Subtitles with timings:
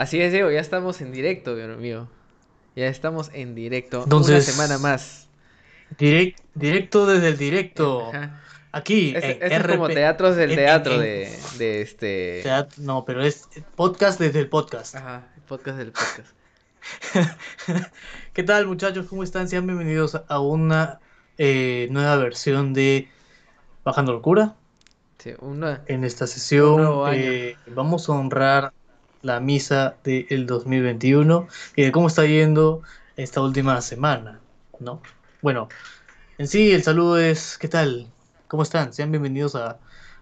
[0.00, 2.08] Así es, Diego, ya estamos en directo, Dios mío.
[2.74, 4.02] Ya estamos en directo.
[4.04, 5.28] Entonces- Una semana más.
[5.98, 8.08] Direct- directo desde el directo.
[8.08, 8.40] Ajá.
[8.72, 12.42] Aquí, Este, en es como RP teatros del en- teatro en- de, de este.
[12.78, 14.94] No, pero es podcast desde el podcast.
[14.94, 16.34] Ajá, podcast del podcast.
[18.32, 19.04] ¿Qué tal, muchachos?
[19.06, 19.50] ¿Cómo están?
[19.50, 20.98] Sean bienvenidos a una
[21.36, 23.06] eh, nueva versión de
[23.84, 24.54] Bajando Locura.
[25.18, 25.82] Sí, una.
[25.88, 28.72] En esta sesión eh, vamos a honrar
[29.22, 32.82] la misa del 2021 y de cómo está yendo
[33.16, 34.40] esta última semana,
[34.78, 35.02] ¿no?
[35.42, 35.68] Bueno,
[36.38, 38.06] en sí el saludo es, ¿qué tal?
[38.48, 38.92] ¿Cómo están?
[38.92, 39.78] Sean bienvenidos a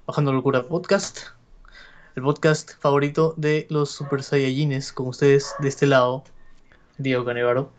[0.06, 1.18] Bajando Locura Podcast,
[2.16, 6.24] el podcast favorito de los Super Saiyajines, con ustedes de este lado,
[6.98, 7.70] Diego Canevaro,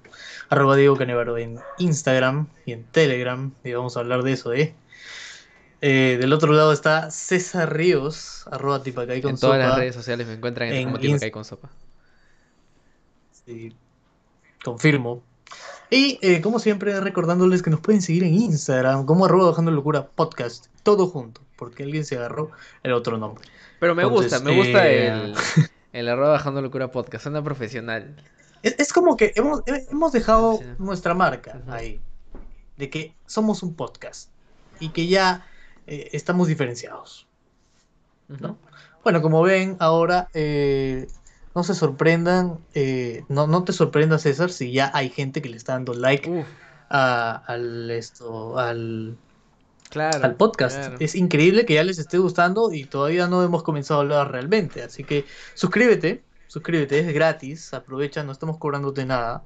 [0.50, 4.74] arroba Diego Canevaro en Instagram y en Telegram, y vamos a hablar de eso, ¿eh?
[5.82, 9.80] Eh, del otro lado está César Ríos, arroba tipacay con En todas las sopa.
[9.80, 11.70] redes sociales me encuentran en, en como hay con sopa.
[13.46, 13.74] Sí,
[14.64, 15.24] confirmo.
[15.90, 20.08] Y eh, como siempre, recordándoles que nos pueden seguir en Instagram, como arroba bajando locura
[20.08, 22.52] podcast, todo junto, porque alguien se agarró
[22.84, 23.44] el otro nombre.
[23.80, 25.34] Pero me Entonces, gusta, me gusta eh, el,
[25.94, 27.24] el arroba bajando locura podcast.
[27.24, 28.16] Suena profesional.
[28.62, 30.66] Es, es como que hemos, he- hemos dejado Sí.
[30.78, 32.00] nuestra marca ahí,
[32.78, 34.30] de que somos un podcast
[34.80, 35.46] y que ya
[35.90, 37.28] eh, estamos diferenciados.
[38.28, 38.58] ¿no?
[39.04, 41.08] Bueno, como ven, ahora eh,
[41.56, 45.58] no se sorprendan, eh, no, no te sorprendas, César, si ya hay gente que le
[45.58, 46.46] está dando like
[46.90, 49.18] a- al, esto, al,
[49.90, 50.24] claro.
[50.24, 50.78] al podcast.
[50.78, 50.98] claro.
[51.00, 54.84] Es increíble que ya les esté gustando y todavía no hemos comenzado a hablar realmente.
[54.84, 59.44] Así que suscríbete, suscríbete, es gratis, aprovecha, no estamos cobrándote nada.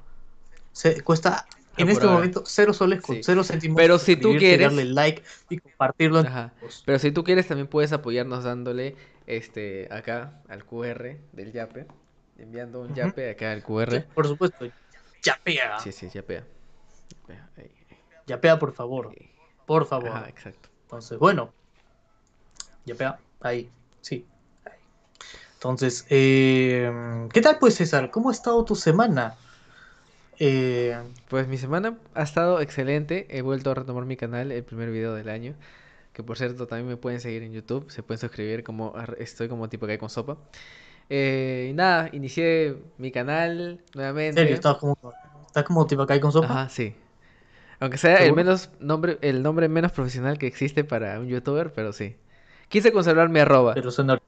[0.74, 1.46] Se, cuesta
[1.78, 2.16] en este ahora.
[2.18, 3.22] momento cero soles con Sí.
[3.24, 3.76] cero céntimos.
[3.78, 6.54] Pero si tú quieres- darle like y compartirlo Ajá.
[6.86, 8.96] Pero si tú quieres también puedes apoyarnos dándole
[9.28, 11.88] este acá al QR del Yape,
[12.38, 12.94] enviando un.
[12.94, 13.92] Yape acá al QR.
[14.02, 14.66] Sí, por supuesto,
[15.24, 16.44] yapea, Sí, sí, Yapea.
[17.22, 17.72] Yapea, ahí,
[18.28, 19.14] yapea por favor,
[19.66, 20.10] por favor.
[20.10, 20.70] Ajá, exacto.
[20.84, 21.54] Entonces, bueno.
[22.86, 23.70] Yapea, ahí,
[24.02, 24.26] sí.
[24.66, 24.74] ahí.
[25.54, 26.92] Entonces, eh,
[27.32, 28.12] ¿qué tal pues César?
[28.12, 29.36] ¿Cómo ha estado tu semana?
[30.40, 30.96] Eh,
[31.28, 33.28] Pues mi semana ha estado excelente.
[33.30, 35.56] He vuelto a retomar mi canal, el primer video del año.
[36.14, 37.90] Que por cierto, también me pueden seguir en YouTube.
[37.92, 40.38] Se pueden suscribir como estoy como tipo que hay con sopa.
[41.10, 43.82] Eh, y nada, inicié mi canal
[44.26, 44.34] ¿En nuevamente.
[44.34, 44.56] serio?
[44.56, 44.98] ¿Estás como,
[45.48, 46.56] estás como tipo acá con sopa?
[46.56, 46.96] Ajá, sí.
[47.80, 48.34] Aunque sea el ¿Seguro?
[48.34, 52.18] menos nombre, el nombre menos profesional que existe para un youtuber, pero sí.
[52.70, 54.20] Quise conservar mi arroba Pero suena...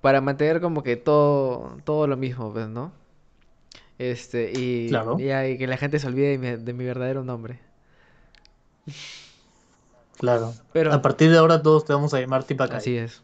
[0.00, 2.92] para mantener como que todo, todo lo mismo, pues, ¿no?
[4.10, 5.16] Este, y, Claro.
[5.18, 7.60] y, que la gente se olvide de mi, de mi verdadero nombre.
[10.18, 10.54] Claro.
[10.72, 12.78] Pero A partir de ahora todos te vamos a llamar Tipacay.
[12.78, 13.22] así es.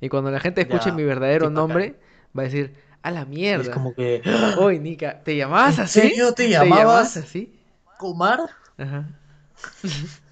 [0.00, 1.54] Y cuando la gente escuche Ya, mi verdadero Tipacay.
[1.54, 2.00] nombre,
[2.36, 3.72] va a decir, a la Es mierda.
[3.72, 4.22] como que...
[4.58, 6.00] Oye, Nika, ¿te llamabas ¿En así?
[6.00, 7.16] serio te llamabas?
[7.16, 7.54] así?
[7.98, 8.40] ¿Comar?
[8.78, 9.08] Ajá.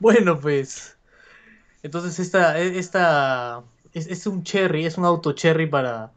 [0.00, 0.96] Bueno, pues.
[1.82, 6.12] Entonces esta, esta es, es un cherry, es un auto cherry para,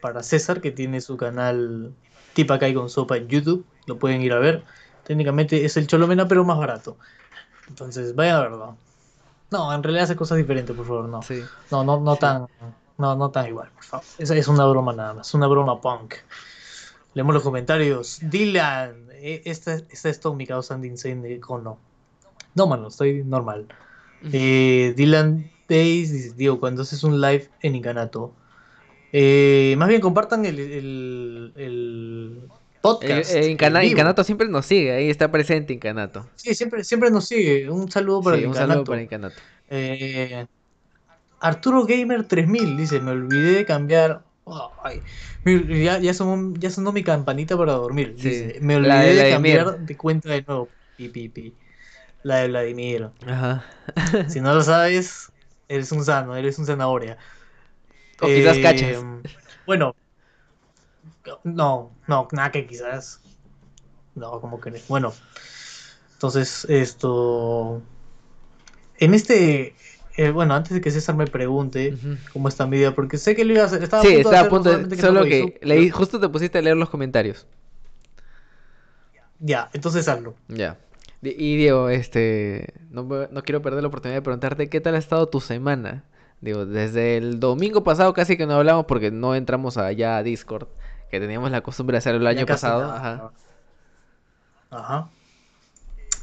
[0.00, 1.92] Para César, que tiene su canal
[2.34, 3.64] Tipacay con Sopa en YouTube.
[3.86, 4.64] Lo pueden ir a ver.
[5.04, 6.96] Técnicamente es el Cholomena, pero más barato.
[7.68, 8.76] Entonces, vayan a verlo.
[9.50, 11.22] No, en realidad hace cosas diferentes, por favor, no.
[11.22, 11.42] Sí.
[11.70, 12.20] No, no, no Sí.
[12.20, 12.46] tan,
[12.98, 14.06] no, no tan igual, por favor.
[14.18, 16.14] Esa es una broma nada más, una broma punk.
[17.14, 18.18] Leemos los comentarios.
[18.22, 21.78] Dylan, eh, esta, esta es todo mi causa de insane de cono.
[22.54, 23.66] No, mano, estoy normal.
[24.32, 28.32] Eh, Dylan Days dice, Diego, cuando haces un live en Incanato,
[29.12, 32.48] eh, más bien compartan el, el, el Eh,
[32.80, 33.34] podcast.
[33.34, 33.92] eh, Incana- vivo.
[33.92, 36.26] Incanato siempre nos sigue, ahí está presente Incanato.
[36.36, 37.68] Sí, siempre, siempre nos sigue.
[37.70, 38.90] Un saludo para Sí, el un saludo Incanato.
[38.90, 39.36] para Incanato.
[39.70, 40.46] Eh,
[41.40, 44.22] Arturo Gamer 3000 dice, me olvidé de cambiar.
[44.82, 45.00] Ay,
[45.84, 48.14] ya, ya, sonó, ya sonó mi campanita para dormir.
[48.18, 50.68] Sí, Dice, me la olvidé de cambiar de cuenta de nuevo.
[50.96, 51.54] Pi, pi, pi.
[52.24, 53.08] La de Vladimir.
[53.26, 53.64] Ajá.
[54.28, 55.30] Si no lo sabes,
[55.68, 57.16] eres un sano, eres un zanahoria.
[58.22, 59.04] O quizás Eh, cachas.
[59.66, 59.94] Bueno,
[61.44, 63.20] no, no, nada que quizás.
[64.14, 64.78] No, como que no.
[64.88, 65.12] Bueno,
[66.14, 67.82] entonces esto.
[68.98, 69.74] En este.
[70.16, 71.96] eh, bueno, antes de que César me pregunte
[72.32, 73.82] cómo está mi vida, porque sé que lo iba a hacer.
[73.82, 74.96] Estaba Sí, a punto de estaba a punto de...
[74.96, 77.46] que Solo lo que hizo, leí, pero- justo te pusiste a leer los comentarios.
[79.40, 80.34] Ya, entonces hazlo.
[80.48, 80.78] Ya.
[81.22, 85.28] Y Diego, este, no, no quiero perder la oportunidad de preguntarte qué tal ha estado
[85.28, 86.04] tu semana.
[86.42, 90.66] Digo, desde el domingo pasado casi que no hablamos porque no entramos allá a Discord,
[91.10, 92.82] que teníamos la costumbre de hacerlo el año pasado.
[92.82, 92.96] nada.
[92.98, 93.32] Ajá.
[94.70, 95.10] Ajá.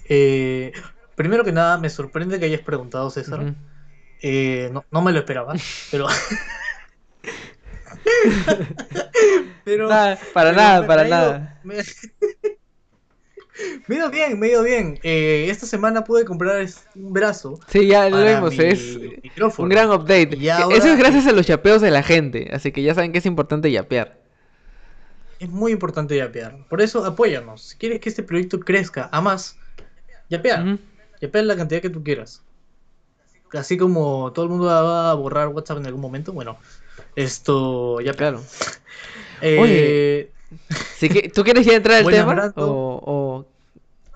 [0.10, 0.74] Eh,
[1.16, 3.56] primero que nada, me sorprende que hayas preguntado, César.
[4.22, 5.54] Eh, no, no me lo esperaba,
[5.92, 6.08] pero
[9.64, 11.60] Pero, Nada, para pero nada, para nada.
[11.64, 11.76] Me...
[13.88, 15.00] me ido bien, me ha ido bien.
[15.04, 16.66] Eh, esta semana pude comprar
[16.96, 17.60] un brazo.
[17.68, 18.18] Sí, ya lo
[18.52, 19.64] mi es micrófono.
[19.66, 20.38] un gran update.
[20.38, 23.12] Y ahora- Eso es gracias a los chapeos de la gente, así que ya saben
[23.12, 24.20] que es importante yapear.
[25.40, 26.58] Es muy importante yapear.
[26.70, 27.62] Por eso apóyanos.
[27.62, 29.58] Si quieres que este proyecto crezca a más,
[30.30, 30.64] yapear.
[30.68, 30.80] Ujú.
[31.22, 32.44] Yapear la cantidad que tú quieras.
[33.54, 36.60] Así como todo el mundo va a borrar WhatsApp en algún momento, bueno,
[37.16, 38.44] esto ya Claro.
[39.42, 40.32] Eh,
[40.98, 42.54] Si que, ¿Tú quieres ya entrar al tema?
[42.56, 43.46] O, o-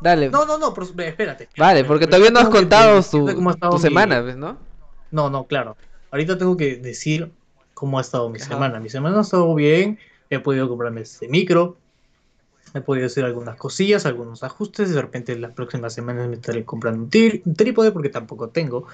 [0.01, 0.30] Dale.
[0.30, 1.47] No, no, no, pero, espérate.
[1.57, 4.57] vale, porque todavía no has que contado decirte tu, mi- semana, ¿ves, no?
[5.12, 5.77] No, no, claro.
[6.12, 7.31] Ahorita tengo que decir
[7.74, 8.50] cómo ha estado mi Ajá.
[8.50, 8.80] semana.
[8.81, 9.97] Mi semana ha estado bien.
[10.30, 11.77] He podido comprarme este micro.
[12.74, 14.94] He podido hacer algunas cosillas, algunos ajustes.
[14.94, 18.50] De repente, en las próximas semanas me estaré comprando un, tri- un trípode porque tampoco
[18.50, 18.88] tengo.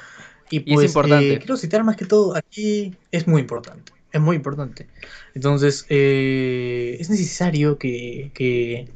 [0.51, 1.33] Y Y es pues, importante.
[1.33, 2.93] eh, quiero citar más que todo aquí.
[3.11, 3.93] Es muy importante.
[4.11, 4.87] Es muy importante.
[5.35, 8.89] Entonces, eh, es necesario que, que,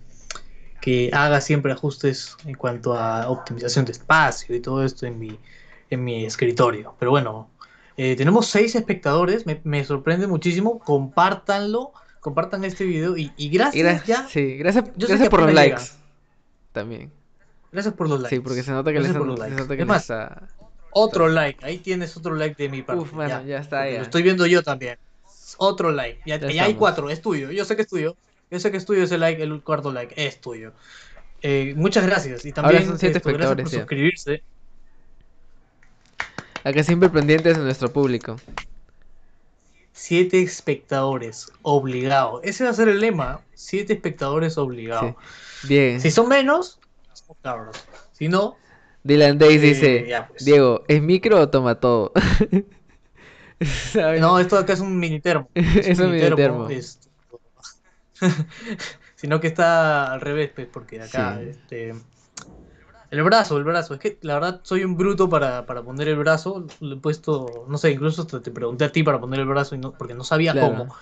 [0.82, 5.40] que haga siempre ajustes en cuanto a optimización de espacio y todo esto en mi,
[5.92, 6.96] en mi escritorio.
[7.00, 7.50] Pero bueno,
[7.96, 10.80] eh, tenemos seis espectadores, me, me sorprende muchísimo.
[10.80, 14.28] Compártanlo, compartan este video y, y gracias gra- ya.
[14.28, 15.78] Sí, gracias, Yo gracias por los likes.
[15.80, 15.92] llega.
[16.72, 17.12] También.
[17.72, 18.36] Gracias por los likes.
[18.36, 19.62] Sí, porque se nota que les Gracias por los se likes.
[19.62, 20.48] nota que Es les más, está-
[20.94, 23.02] Otro like, ahí tienes otro like de mi parte.
[23.02, 23.98] Uf, mano, ya está, ya.
[23.98, 24.98] Lo estoy viendo yo también.
[25.58, 26.22] Otro like.
[26.26, 27.52] Ya, Ya hay cuatro, es tuyo.
[27.52, 28.16] Yo sé que es tuyo.
[28.52, 30.74] Yo sé que es tuyo ese like, el cuarto like, es tuyo.
[31.42, 32.46] Eh, muchas gracias.
[32.46, 34.44] Y también son siete esto, gracias por suscribirse.
[36.64, 38.38] Acá siempre pendientes de nuestro público.
[39.92, 42.40] Siete espectadores obligados.
[42.44, 43.42] Ese va a ser el lema.
[43.54, 45.16] Siete espectadores obligados.
[45.64, 46.00] Bien.
[46.00, 46.80] Si son menos,
[47.14, 47.78] son cabros.
[48.14, 48.58] Si no,
[49.04, 50.46] Dylan Days dice, ya, pues.
[50.46, 52.12] Diego, ¿es micro o toma todo?
[54.20, 55.50] No, esto acá es un mini termo.
[55.56, 56.68] Es un mini termo.
[56.70, 57.10] esto.
[59.16, 61.50] Sino que está al revés, pues, porque acá, Sí.
[61.50, 61.94] este.
[63.12, 63.94] El brazo, el brazo.
[63.94, 66.66] Es que la verdad soy un bruto para, para poner el brazo.
[66.80, 69.76] Le he puesto, no sé, incluso hasta te pregunté a ti para poner el brazo
[69.76, 70.70] y no, porque no sabía Claro.
[70.70, 70.96] cómo.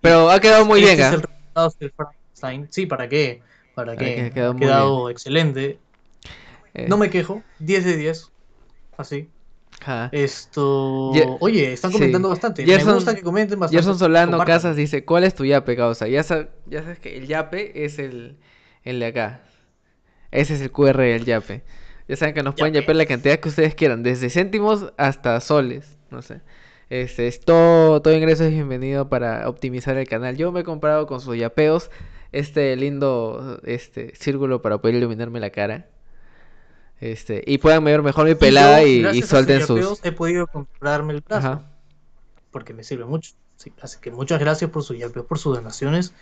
[0.00, 1.14] Pero ha quedado muy Este bien, es ¿ah?
[1.14, 2.68] el resultado del Frankenstein.
[2.70, 3.42] Sí, ¿para qué?
[3.74, 4.22] ¿Para qué?
[4.26, 5.78] ha quedado ha quedado excelente.
[6.74, 7.42] Eh, No me quejo.
[7.58, 8.30] 10 de 10.
[8.96, 9.28] Así.
[9.80, 10.08] ajá.
[10.12, 11.12] Esto.
[11.14, 11.96] Ye- Oye, están sí.
[11.98, 12.64] comentando bastante.
[12.64, 13.76] Gerson- me gusta que comenten bastante.
[13.82, 14.56] Gerson Solano Compartan.
[14.56, 16.08] Casas dice, ¿cuál es tu yape, causa?
[16.08, 18.36] Ya, sab- ya sabes que el yape es el,
[18.84, 19.42] el de acá.
[20.30, 21.62] Ese es el QR del yape.
[22.08, 22.82] Ya saben que nos pueden Yape.
[22.84, 26.40] yapear la cantidad que ustedes quieran, desde céntimos hasta soles, no sé.
[26.90, 30.36] Este, es todo, todo ingreso es bienvenido para optimizar el canal.
[30.36, 31.90] Yo me he comprado con sus yapeos
[32.32, 35.86] este lindo este círculo para poder iluminarme la cara.
[37.02, 40.12] Este, y puedan ver mejor mi pelada yo, y, y gracias a suelten sus He
[40.12, 41.24] podido comprarme el.
[41.30, 41.62] Ajá.
[42.52, 43.32] Porque me sirve mucho.
[43.56, 46.14] Sí, así que muchas gracias por sus yapeos, por sus donaciones.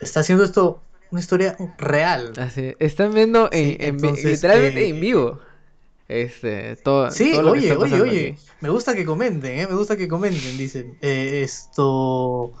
[0.00, 0.82] Está haciendo esto
[1.12, 2.32] una historia real.
[2.38, 5.40] Así, están viendo en, Sí, en entonces, literalmente eh, en vivo.
[6.08, 8.28] Este, todo, Sí, todo lo que oye, oye, oye.
[8.30, 8.40] aquí.
[8.60, 9.66] Me gusta que comenten, ¿eh?
[9.68, 10.56] Me gusta que comenten.
[10.58, 12.52] Dicen, eh, esto...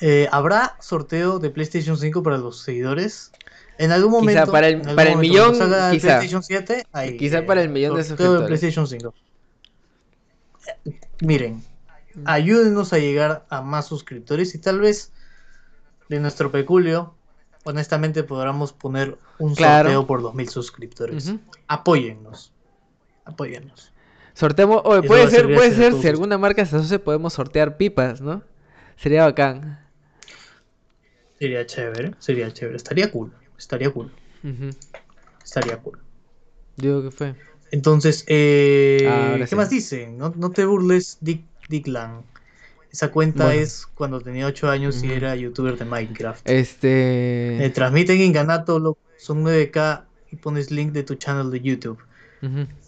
[0.00, 3.32] eh, ¿Habrá sorteo de PlayStation 5 para los seguidores?
[3.78, 4.52] En algún Quizá momento.
[4.52, 6.06] para el- para el momento, cuando millón, salga el quizá.
[6.18, 8.46] PlayStation 7, hay, Quizá eh, para el millón de suscriptores.
[8.46, 9.14] PlayStation 5.
[10.84, 11.62] Eh, Miren,
[12.24, 15.12] ayúdenos a llegar a más suscriptores y tal vez
[16.08, 17.14] de nuestro peculio,
[17.64, 19.88] honestamente podamos poner un Claro.
[19.88, 21.34] sorteo por 2000 suscriptores.
[21.66, 22.52] Apóyennos.
[23.24, 23.90] Apóyennos.
[24.34, 28.42] Sorteamos, oye, puede ser, puede ser, si alguna marca se asocia podemos sortear pipas, ¿no?
[28.96, 29.80] Sería bacán.
[31.38, 32.76] Sería chévere, sería chévere.
[32.76, 34.10] Estaría cool, estaría cool,
[34.42, 34.70] Ujú.
[35.42, 35.98] estaría cool.
[36.76, 37.34] Digo que fue.
[37.70, 39.56] Entonces, eh, Ah, ¿qué sí.
[39.56, 40.18] más dicen?
[40.18, 42.22] No, no te burles, Dick, Dicklan.
[42.92, 43.60] Esa cuenta Bueno.
[43.60, 46.48] es cuando tenía 8 años y era youtuber de Minecraft.
[46.48, 47.64] Este.
[47.66, 51.98] Eh, transmiten en Ganato, son 9K y pones link de tu channel de YouTube.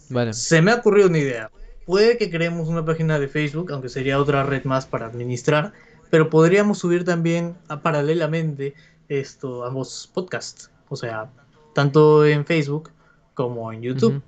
[0.09, 0.33] Vale.
[0.33, 1.51] Se me ha ocurrido una idea.
[1.85, 5.73] Puede que creemos una página de Facebook, aunque sería otra red más para administrar,
[6.09, 8.75] pero podríamos subir también a- paralelamente
[9.09, 10.71] esto, ambos podcasts.
[10.89, 11.29] O sea,
[11.73, 12.91] tanto en Facebook
[13.33, 14.21] como en YouTube.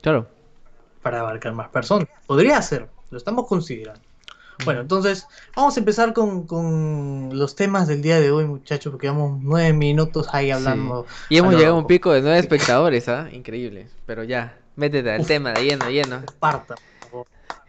[0.00, 0.28] Claro.
[1.02, 2.08] para abarcar más personas.
[2.26, 4.00] Podría ser, lo estamos considerando.
[4.64, 5.26] Bueno, entonces
[5.56, 9.72] vamos a empezar con, con los temas del día de hoy, muchachos, porque llevamos nueve
[9.72, 11.06] minutos ahí hablando.
[11.28, 13.28] Y hemos a lo llegado a un pico de nueve espectadores, ¿ah?
[13.32, 13.88] Increíble.
[14.06, 15.26] Pero ya, métete al Uf.
[15.26, 16.22] tema de lleno, lleno.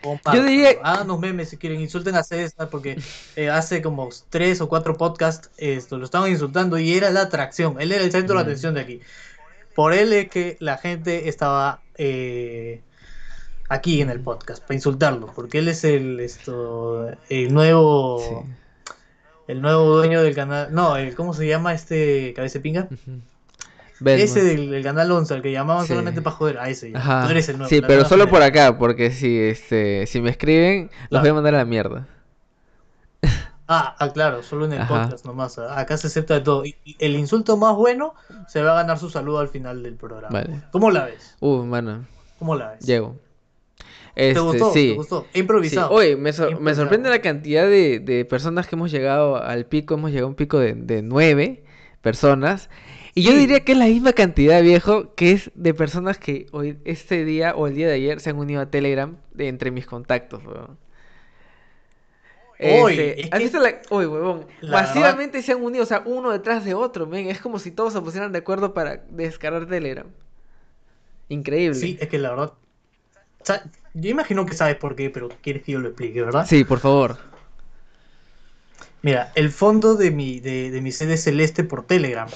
[0.04, 0.34] Compartan.
[0.34, 0.46] Compartan.
[0.48, 3.00] diría- Háganos memes si quieren, insulten a César porque
[3.36, 7.80] eh, hace como tres o cuatro podcasts esto, lo estaban insultando y era la atracción,
[7.80, 9.02] él era el centro de atención de aquí.
[9.76, 12.82] Por él es que la gente estaba eh,
[13.70, 18.20] aquí en el podcast, para insultarlo, porque él es el, esto, el nuevo...
[18.46, 18.54] Sí.
[19.46, 20.74] El nuevo dueño del canal.
[20.74, 22.88] No, el, ¿cómo se llama este cabeza pinga?
[24.06, 25.90] Ese del, del canal 11, al que llamaban Sí.
[25.90, 26.58] solamente para joder.
[26.60, 26.92] A ese.
[26.92, 26.98] ya.
[26.98, 27.24] Ajá.
[27.26, 27.70] Tú eres el nuevo.
[27.70, 31.36] Sí, pero solo por acá, porque si este si me escriben, los voy a Claro.
[31.36, 32.08] mandar a la mierda.
[33.66, 35.04] Ah, ah, claro, solo en el Ajá.
[35.04, 35.58] podcast nomás.
[35.58, 36.66] ah, Acá se acepta de todo.
[36.66, 38.14] Y y el insulto más bueno
[38.48, 40.30] se va a ganar su saludo al final del programa.
[40.42, 40.62] Vale.
[40.72, 41.36] ¿Cómo la ves?
[41.40, 42.06] Uh, mano,
[42.40, 42.86] ¿Cómo la ves?
[42.86, 43.16] llego.
[44.16, 44.74] ¿Te Este, gustó?
[44.74, 44.90] sí.
[44.90, 45.26] ¿Te gustó?
[45.30, 45.90] He Sí, improvisado.
[45.92, 49.94] Oye, me, sor- me sorprende la cantidad de, de personas que hemos llegado al pico.
[49.96, 51.64] Hemos llegado a un pico de, de nueve
[52.02, 52.70] personas.
[53.16, 56.78] Y yo diría que es la misma cantidad, viejo, que es de personas que hoy,
[56.84, 59.86] este día o el día de ayer se han unido a Telegram de entre mis
[59.86, 60.78] contactos, weón.
[62.60, 63.74] Oye, Este, es ¿has que- visto la...
[63.90, 67.28] Oye, huevón, masivamente se han unido, o sea, uno detrás de otro, men.
[67.28, 70.08] Es como si todos se pusieran de acuerdo para descargar Telegram.
[71.30, 71.76] Increíble.
[71.78, 72.54] Sí, es que la verdad.
[73.44, 76.46] sa- Yo imagino que sabes por qué, pero quieres que yo lo explique, ¿verdad?
[76.48, 77.18] Sí, por favor.
[79.02, 82.30] Mira, el fondo de mi, de, de mi sede es celeste por Telegram.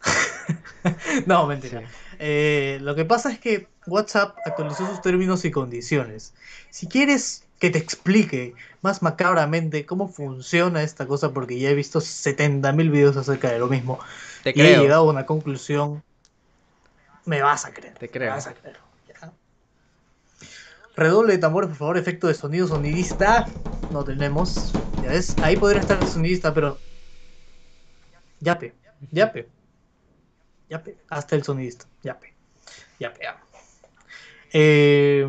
[1.26, 1.80] no, mentira.
[1.80, 1.86] Sí.
[2.18, 6.34] Eh, lo que pasa es que WhatsApp actualizó sus términos y condiciones.
[6.70, 12.00] Si quieres que te explique más macabramente cómo funciona esta cosa, porque ya he visto
[12.00, 13.98] 70.000 videos acerca de lo mismo,
[14.42, 16.02] Te y he llegado a una conclusión,
[17.24, 17.94] me vas a creer.
[17.94, 18.30] Te creo.
[18.30, 18.78] Me vas a creer.
[19.08, 19.32] ¿ya?
[20.96, 23.48] Redoble de tambores, por favor, efecto de sonido sonidista.
[23.90, 24.74] No tenemos.
[25.02, 26.80] Ya ves, ahí podría estar el sonidista, pero.
[28.40, 28.72] Yape,
[29.12, 29.57] yape.
[30.68, 30.96] Yape.
[31.08, 31.86] Hasta el sonidista.
[32.02, 32.34] Yape.
[32.98, 33.20] Yape.
[33.22, 33.40] ya.
[34.52, 35.28] Eh,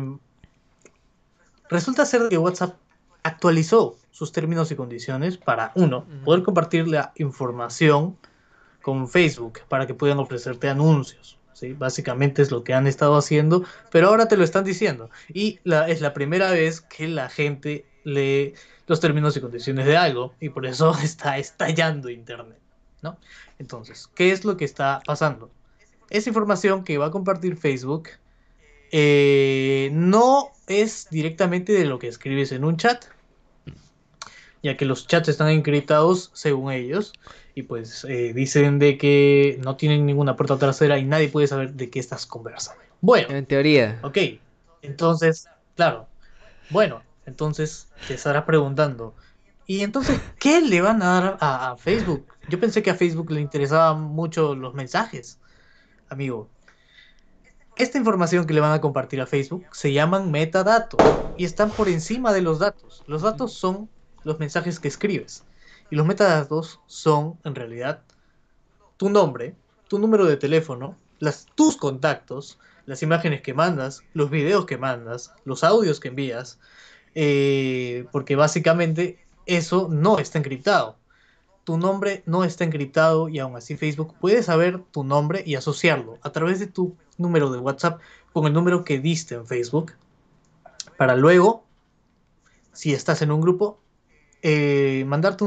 [1.68, 2.76] resulta ser que WhatsApp
[3.22, 8.16] actualizó sus términos y condiciones para, uno, poder compartir la información
[8.82, 11.38] con Facebook para que puedan ofrecerte anuncios.
[11.52, 11.72] ¿sí?
[11.72, 15.10] Básicamente es lo que han estado haciendo, pero ahora te lo están diciendo.
[15.32, 18.54] Y la, es la primera vez que la gente lee
[18.86, 22.59] los términos y condiciones de algo y por eso está estallando Internet.
[23.02, 23.16] ¿No?
[23.58, 25.50] Entonces, ¿qué es lo que está pasando?
[26.10, 28.08] Esa información que va a compartir Facebook
[28.92, 33.04] eh, no es directamente de lo que escribes en un chat,
[34.62, 37.12] ya que los chats están encriptados según ellos
[37.54, 41.72] y pues eh, dicen de que no tienen ninguna puerta trasera y nadie puede saber
[41.74, 42.82] de qué estás conversando.
[43.00, 43.98] Bueno, En teoría.
[44.02, 44.18] ok,
[44.82, 46.06] entonces, claro,
[46.68, 49.14] bueno, entonces te estarás preguntando,
[49.70, 52.26] ¿y entonces qué le van a dar a, Facebook?
[52.48, 55.38] Yo pensé que a Facebook le interesaban mucho los mensajes,
[56.08, 56.50] amigo.
[57.76, 61.00] Esta información que le van a compartir a Facebook se llaman metadatos
[61.36, 63.04] y están por encima de los datos.
[63.06, 63.88] Los datos son
[64.24, 65.44] los mensajes que escribes
[65.88, 68.02] y los metadatos son en realidad
[68.96, 69.54] tu nombre,
[69.86, 70.96] tu número de teléfono,
[71.54, 76.58] tus contactos, las imágenes que mandas, los videos que mandas, los audios que envías,
[77.14, 80.96] eh, porque básicamente eso no está encriptado.
[81.64, 86.18] Tu nombre no está encriptado y aún así Facebook puede saber tu nombre y asociarlo
[86.22, 88.00] a través de tu número de WhatsApp
[88.32, 89.92] con el número que diste en Facebook
[91.00, 91.64] para luego,
[92.74, 93.80] si estás en un grupo,
[94.42, 95.44] eh, mandarte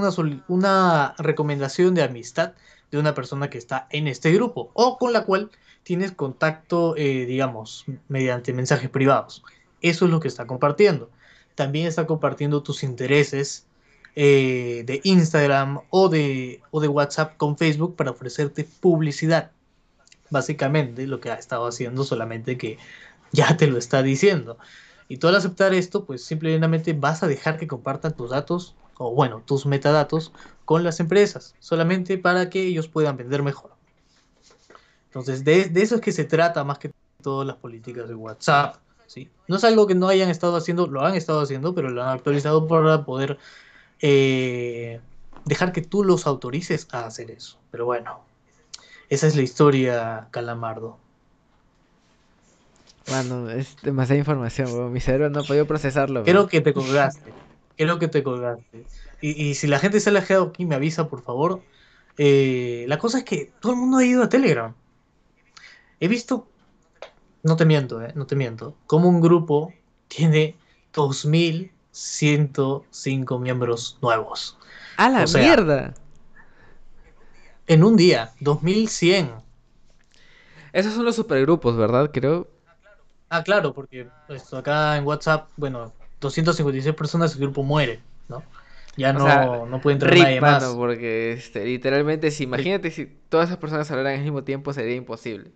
[0.47, 2.53] una, recomendación de amistad
[2.89, 5.51] de una persona que está en este grupo o con la cual
[5.83, 9.43] tienes contacto, eh, digamos, mediante mensajes privados.
[9.81, 11.11] Eso es lo que está compartiendo.
[11.53, 13.67] También está compartiendo tus intereses
[14.15, 19.51] eh, de Instagram o de, o de WhatsApp con Facebook para ofrecerte publicidad.
[20.29, 22.77] Básicamente lo que ha estado haciendo solamente que
[23.31, 24.57] ya te lo está diciendo.
[25.07, 29.13] Y tú al aceptar esto, pues simplemente vas a dejar que compartan tus datos, o
[29.13, 30.31] bueno, tus metadatos,
[30.65, 33.71] con las empresas, solamente para que ellos puedan vender mejor.
[35.07, 36.91] Entonces, de, eso es que se trata más que
[37.21, 38.77] todas las políticas de WhatsApp.
[39.07, 39.29] ¿sí?
[39.47, 42.09] No es algo que no hayan estado haciendo, lo han estado haciendo, pero lo han
[42.09, 43.37] actualizado para poder
[44.03, 44.99] eh,
[45.45, 47.57] dejar que tú los autorices a hacer eso.
[47.71, 48.19] Pero bueno,
[49.09, 50.97] esa es la historia, Calamardo.
[53.09, 54.91] Mano, es demasiada información.
[54.91, 56.23] Mi cerebro no ha podido procesarlo.
[56.23, 56.49] Creo weón.
[56.49, 57.33] que te colgaste.
[57.77, 58.85] Creo que te colgaste.
[59.21, 61.61] Y, y si la gente se ha alejado aquí, me avisa, por favor.
[62.17, 64.73] Eh, la cosa es que todo el mundo ha ido a Telegram.
[66.01, 66.47] He visto,
[67.41, 69.73] no te miento, eh, no te miento, como un grupo
[70.09, 70.57] tiene
[71.93, 74.57] 2.105 miembros nuevos.
[74.97, 75.93] ¡A la o sea, mierda!
[77.67, 79.43] En un día, 2.100.
[80.73, 82.11] Esos son los supergrupos, ¿verdad?
[82.13, 82.47] Creo.
[83.29, 88.43] Ah, claro, porque esto acá en WhatsApp, bueno, 256 personas, el grupo muere, ¿no?
[88.95, 90.63] Ya O no, sea, no puede entrar Rip, nadie más.
[90.63, 94.95] mano, porque este, literalmente, si imagínate si todas esas personas hablaran al mismo tiempo, sería
[94.95, 95.51] imposible.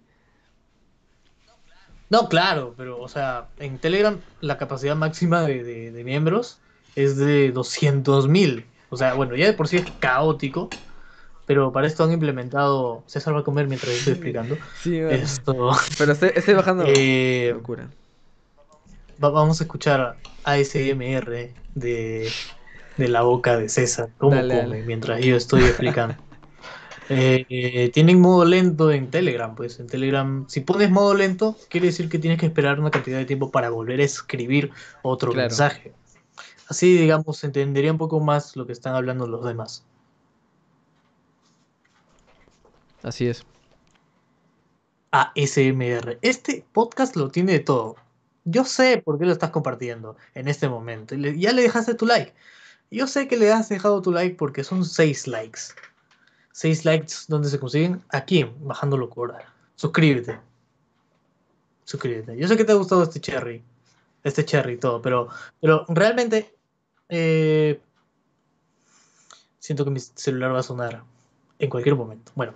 [2.09, 6.61] No, claro, pero, o sea, en Telegram la capacidad máxima de, de- de miembros
[6.95, 8.65] es de 200.000.
[8.89, 10.69] O sea, bueno, ya de por sí es caótico,
[11.45, 13.03] pero para esto han implementado.
[13.07, 14.57] César va a comer mientras estoy explicando.
[14.73, 15.71] Sí, Esto.
[15.97, 16.83] Pero estoy, estoy bajando.
[16.87, 17.89] eh, Locura.
[19.23, 22.31] va- vamos a escuchar ASMR de,
[22.97, 24.09] de la boca de César.
[24.17, 24.83] ¿Cómo Dale, come dale.
[24.83, 26.15] mientras yo estoy explicando?
[27.09, 32.09] Eh, tienen modo lento en Telegram, pues en Telegram, si pones modo lento, quiere decir
[32.09, 34.71] que tienes que esperar una cantidad de tiempo para volver a escribir
[35.03, 35.47] otro Claro.
[35.49, 35.93] mensaje.
[36.67, 39.85] Así, digamos, entendería un poco más lo que están hablando los demás.
[43.03, 43.45] Así es.
[45.11, 46.19] ASMR.
[46.21, 47.95] Este podcast lo tiene de todo.
[48.43, 51.15] Yo sé por qué lo estás compartiendo en este momento.
[51.15, 52.33] Ya le dejaste tu like.
[52.91, 55.59] Yo sé que le has dejado tu like porque son 6 likes.
[56.57, 59.37] 6 likes donde se consiguen aquí, bajando locura.
[59.75, 60.39] Suscríbete.
[61.83, 62.35] Suscríbete.
[62.35, 63.63] Yo sé que te ha gustado este cherry.
[64.23, 65.29] Este cherry y todo, pero,
[65.61, 66.55] pero realmente
[67.09, 67.79] eh,
[69.59, 71.03] siento que mi celular va a sonar
[71.59, 72.31] en cualquier momento.
[72.33, 72.55] Bueno.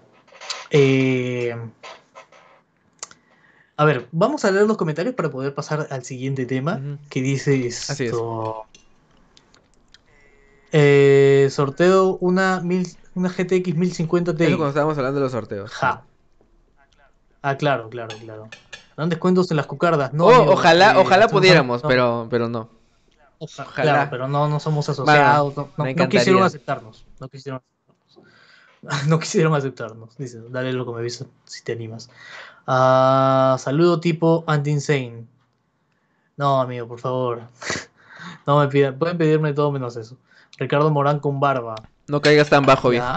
[0.71, 1.55] Eh,
[3.77, 7.51] a ver, vamos a leer los comentarios para poder pasar al siguiente tema que dice
[7.51, 7.91] Así es.
[7.99, 8.65] esto.
[10.71, 14.43] Eh, sorteo una, mil, una GTX 1050 Ti.
[14.43, 15.71] Eso cuando estábamos hablando de los sorteos.
[15.71, 16.03] Ja.
[17.41, 18.49] Ah, claro, claro, claro.
[18.95, 20.13] Dan descuentos en las cucardas.
[20.13, 22.69] No, Oh, ojalá, eh, ojalá pudiéramos, no, pero, pero no.
[23.39, 23.91] oja- ojalá.
[23.93, 25.55] Claro, pero no, no somos asociados.
[25.57, 27.05] no- no, me no quisieron aceptarnos.
[27.19, 28.31] No quisieron aceptarnos.
[29.07, 30.17] No quisieron aceptarnos.
[30.17, 32.09] Dice, dale lo que me avisa si te animas.
[32.67, 35.25] Ah, saludo tipo anti-insane.
[36.37, 37.41] No, amigo, por favor.
[38.45, 38.97] No me pidan.
[38.99, 40.15] Pueden pedirme todo menos eso.
[40.57, 41.75] Ricardo Morán con barba.
[42.11, 43.15] No caigas tan bajo, viejo.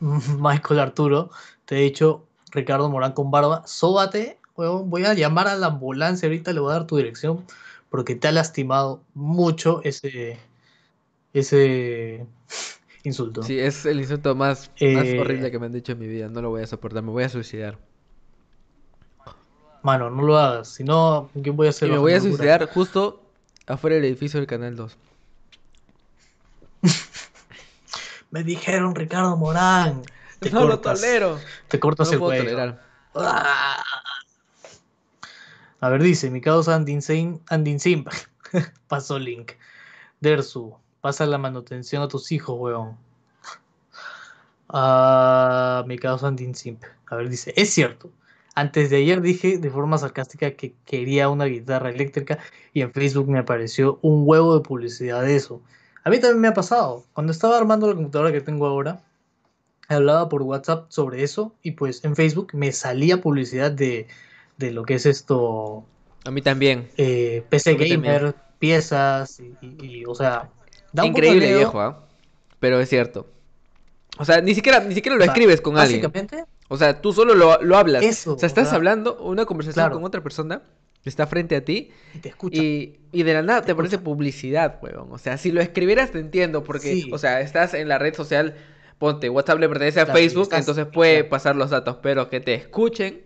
[0.00, 1.30] Michael Arturo,
[1.64, 6.26] te he dicho Ricardo Morán con barba, sóbate, huevón, voy a llamar a la ambulancia
[6.28, 7.44] ahorita, le voy a dar tu dirección,
[7.90, 10.38] porque te ha lastimado mucho ese,
[11.32, 12.26] ese
[13.04, 13.42] insulto.
[13.42, 16.28] Sí, es el insulto más, más Eh, horrible que me han dicho en mi vida.
[16.28, 17.78] No lo voy a soportar, me voy a suicidar.
[19.82, 21.88] Mano, no lo hagas, si no, ¿qué voy a hacer?
[21.88, 22.30] Y me voy a locura?
[22.30, 23.20] suicidar justo
[23.66, 24.96] afuera del edificio del Canal 2.
[28.30, 30.02] Me dijeron Ricardo Morán.
[30.40, 31.40] Te no lo cortas, tolero.
[31.66, 32.76] Te cortas lo el cuello.
[33.14, 33.82] Ah.
[35.80, 37.40] A ver, dice, mi causa Andinsim,
[38.88, 39.52] pasó link.
[40.20, 42.96] Dersu, pasa la manutención a tus hijos, weón.
[44.68, 46.82] Ah, mi causa Andinsimp.
[47.06, 48.10] A ver, dice, es cierto.
[48.54, 52.38] Antes de ayer dije de forma sarcástica que quería una guitarra eléctrica
[52.72, 55.62] y en Facebook me apareció un huevo de publicidad de eso.
[56.08, 57.04] A mí también me ha pasado.
[57.12, 59.00] Cuando estaba armando la computadora que tengo ahora,
[59.88, 64.06] hablaba por WhatsApp sobre eso y pues en Facebook me salía publicidad de,
[64.56, 65.84] de lo que es esto,
[66.24, 66.88] A mí también.
[66.96, 68.00] eh, PC también.
[68.02, 70.48] gamer, piezas y, y- y, o sea,
[70.92, 72.04] da un poco de Increíble, viejo, ¿ah?
[72.60, 73.26] Pero es cierto.
[74.18, 76.00] O sea, ni siquiera, ni siquiera lo O sea, escribes con alguien.
[76.02, 78.02] Básicamente, O sea, tú solo lo, lo hablas.
[78.02, 79.94] Eso, o sea, estás o sea, hablando una conversación claro.
[79.96, 80.62] con otra persona
[81.08, 82.62] está frente a ti y te escucha.
[82.62, 85.12] y, y de la nada te Te aparece publicidad, weón.
[85.12, 87.10] O sea, si lo escribieras te entiendo porque, Sí.
[87.12, 88.56] o sea, estás en la red social,
[88.98, 91.28] ponte, WhatsApp le pertenece a Facebook, estás- entonces puede claro.
[91.28, 93.22] pasar los datos, pero que te escuchen,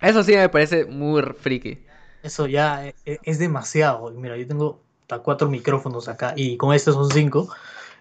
[0.00, 1.78] eso sí me parece muy friki.
[2.22, 4.10] Eso ya e- e- es demasiado.
[4.10, 7.48] Mira, yo tengo hasta cuatro micrófonos acá y con este son cinco.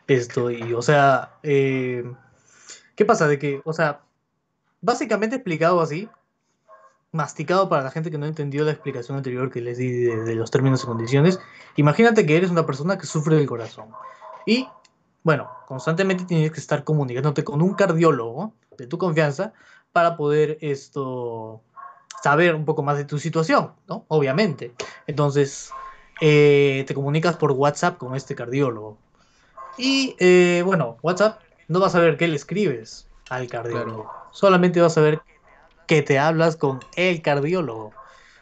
[0.08, 2.04] Esto, y o sea, eh,
[2.96, 3.28] ¿qué pasa?
[3.28, 4.02] De que, o sea,
[4.82, 6.10] básicamente explicado así,
[7.18, 10.36] masticado para la gente que no entendió la explicación anterior que les di de, de
[10.36, 11.40] los términos y condiciones.
[11.76, 13.90] Imagínate que eres una persona que sufre del corazón.
[14.46, 14.70] Y,
[15.24, 19.52] bueno, constantemente tienes que estar comunicándote con un cardiólogo de tu confianza
[19.92, 21.62] para poder esto
[22.24, 24.06] saber un poco más de tu situación, ¿no?
[24.08, 24.74] Obviamente.
[25.06, 25.72] Entonces,
[26.22, 28.98] eh, te comunicas por WhatsApp con este cardiólogo.
[29.78, 34.12] Y, eh, bueno, WhatsApp no vas a ver qué le escribes al cardiólogo.
[34.32, 35.22] Solamente vas a ver
[35.88, 37.94] que te hablas con el cardiólogo.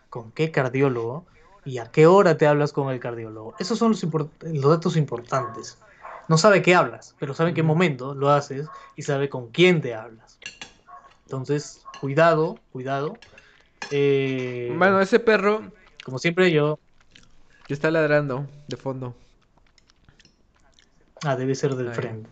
[0.10, 1.26] ¿Con qué cardiólogo?
[1.64, 3.56] ¿Y a qué hora te hablas con el cardiólogo?
[3.60, 5.78] Esos son los, datos importantes.
[6.28, 9.82] No sabe qué hablas, pero sabe en qué momento lo haces y sabe con quién
[9.82, 10.40] te hablas.
[11.26, 13.18] Entonces, cuidado, cuidado.
[13.92, 15.72] Eh, Bueno, ese perro
[16.06, 16.80] como siempre yo...
[17.68, 19.16] que está ladrando de fondo.
[21.24, 21.96] Ah, debe ser del Ahí.
[21.96, 22.30] frente.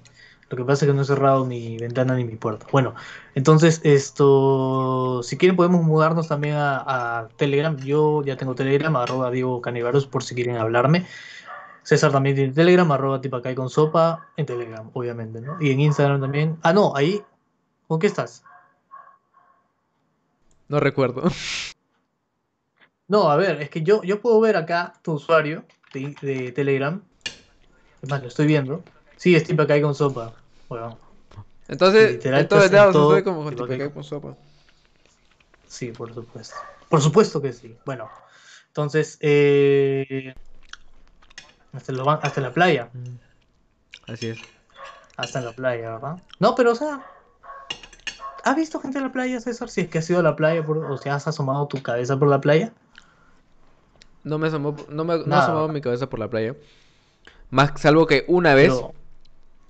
[0.53, 2.67] Lo que pasa es que no he cerrado mi ventana ni mi puerta.
[2.71, 2.93] Bueno,
[3.33, 7.75] entonces esto, si quieren podemos mudarnos también a, a Telegram.
[7.77, 11.07] Yo ya tengo Telegram, arroba Diego Canivaros, por si quieren hablarme.
[11.81, 15.57] César también tiene Telegram, arroba tipacay con sopa, en Telegram, obviamente, ¿no?
[15.59, 16.57] Y en Instagram también.
[16.61, 17.23] Ah, no, ahí,
[17.87, 18.43] ¿con qué estás?
[20.69, 21.23] No recuerdo.
[23.07, 27.01] No, a ver, es que yo, yo puedo ver acá tu usuario de, de Telegram.
[28.01, 28.83] Es más, lo estoy viendo.
[29.17, 30.33] Sí, es tipo acá con sopa.
[30.69, 30.97] Bueno,
[31.67, 34.03] Entonces, Literal, en todos estás en lados todo estoy como con tipo que- Tipacay con
[34.03, 34.35] sopa.
[35.67, 36.55] sí, por supuesto.
[36.89, 37.77] Por supuesto que sí.
[37.85, 38.09] Bueno,
[38.67, 40.35] entonces, eh,
[41.73, 42.89] hasta, lo van- hasta la playa.
[42.93, 44.11] Mm.
[44.11, 44.39] Así es.
[45.17, 46.17] Hasta la playa, ¿verdad?
[46.39, 47.01] No, pero o sea,
[48.43, 49.69] ¿has visto gente en la playa, César?
[49.69, 52.17] Si es que has ido a la playa por- o si has asomado tu cabeza
[52.17, 52.73] por la playa.
[54.23, 56.55] No me asomó, no me no asomado mi cabeza por la playa.
[57.49, 58.73] Más salvo que una vez,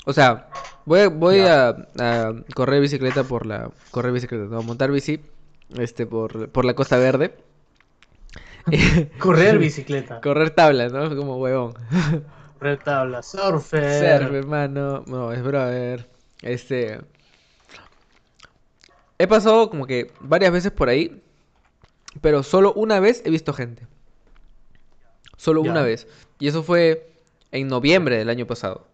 [0.06, 0.50] o sea,
[0.86, 1.70] voy, voy a,
[2.00, 5.22] a correr bicicleta por la correr bicicleta, no, montar bici
[5.78, 7.36] este por, por la Costa Verde.
[9.20, 11.16] correr bicicleta, Correr tabla, ¿no?
[11.16, 11.74] Como huevón.
[12.60, 14.20] correr tabla, surfer.
[14.22, 15.04] Surf, hermano.
[15.08, 16.10] No, es brother.
[16.42, 17.00] Este.
[19.18, 21.22] He pasado como que varias veces por ahí.
[22.22, 23.88] Pero solo una vez he visto gente.
[25.38, 25.72] Solo Ya.
[25.72, 26.08] una vez.
[26.40, 27.12] Y eso fue
[27.52, 28.88] en noviembre del año pasado.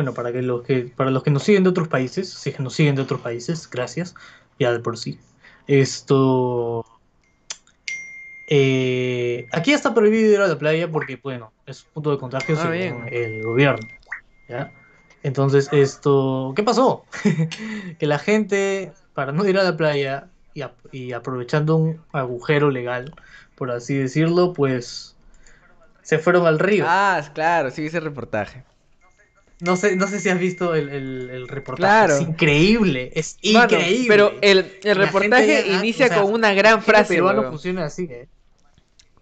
[0.00, 2.72] Bueno, para que los que para los que nos siguen de otros países, si nos
[2.72, 4.14] siguen de otros países, gracias,
[4.58, 5.18] ya de por sí.
[5.66, 6.86] Esto
[8.48, 12.56] eh, aquí está prohibido ir a la playa porque, bueno, es un punto de contagio
[12.58, 13.86] Ah, según el gobierno.
[14.48, 14.72] ¿ya?
[15.22, 17.04] Entonces, esto, ¿qué pasó?
[17.98, 23.12] que la gente, para no ir a la playa y, y aprovechando un agujero legal,
[23.54, 25.14] por así decirlo, pues
[26.00, 26.86] se fueron al río.
[26.88, 28.64] Ah, claro, sí, ese reportaje.
[29.62, 31.82] No sé, no sé si has visto el, el, el reportaje.
[32.06, 32.14] Claro.
[32.14, 34.06] Es increíble, es increíble.
[34.08, 37.52] pero el, el reportaje ya- inicia o sea, con una gran El frase, peruano weón.
[37.52, 38.28] funciona así, eh.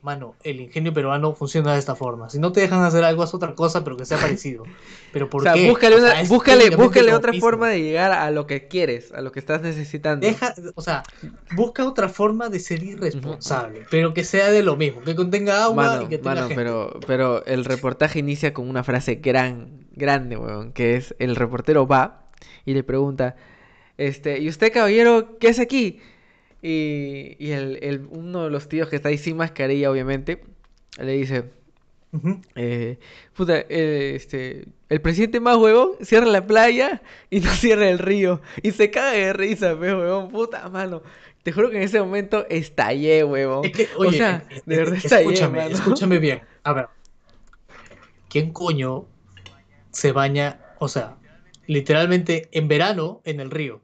[0.01, 2.31] Mano, el ingenio peruano funciona de esta forma.
[2.31, 4.63] Si no te dejan hacer algo, haz otra cosa, pero que sea parecido.
[5.13, 5.69] Pero ¿por O sea, qué?
[5.69, 7.47] búscale, O sea, otra mismo.
[7.47, 10.25] forma de llegar a lo que quieres, a lo que estás necesitando.
[10.25, 11.03] Deja, o sea,
[11.57, 15.85] busca otra forma de ser irresponsable, pero que sea de lo mismo, que contenga agua
[15.87, 16.55] Mano, y que tenga mano, gente.
[16.55, 21.87] pero, pero el reportaje inicia con una frase gran, grande, weón, que es el reportero
[21.87, 22.31] va
[22.65, 23.37] y le pregunta,
[23.99, 26.01] este, ¿y usted, caballero, qué hace aquí?
[26.63, 30.43] Y, y el, el- uno de los tíos que está ahí sin mascarilla, obviamente,
[31.01, 31.45] le dice,
[32.57, 32.99] eh,
[33.37, 38.41] puta, eh, este, el presidente más huevón cierra la playa y no cierra el río.
[38.63, 41.03] Y se caga de risa, pe, huevón, puta mano.
[41.43, 43.67] Te juro que en ese momento estallé, huevón.
[43.67, 45.75] Es que, o oye, sea, es- de verdad es- estallé, escúchame, mano.
[45.75, 46.41] escúchame bien.
[46.65, 46.87] A ver,
[48.29, 49.07] ¿quién coño
[49.93, 51.19] se baña, o sea,
[51.67, 53.83] literalmente en verano en el río?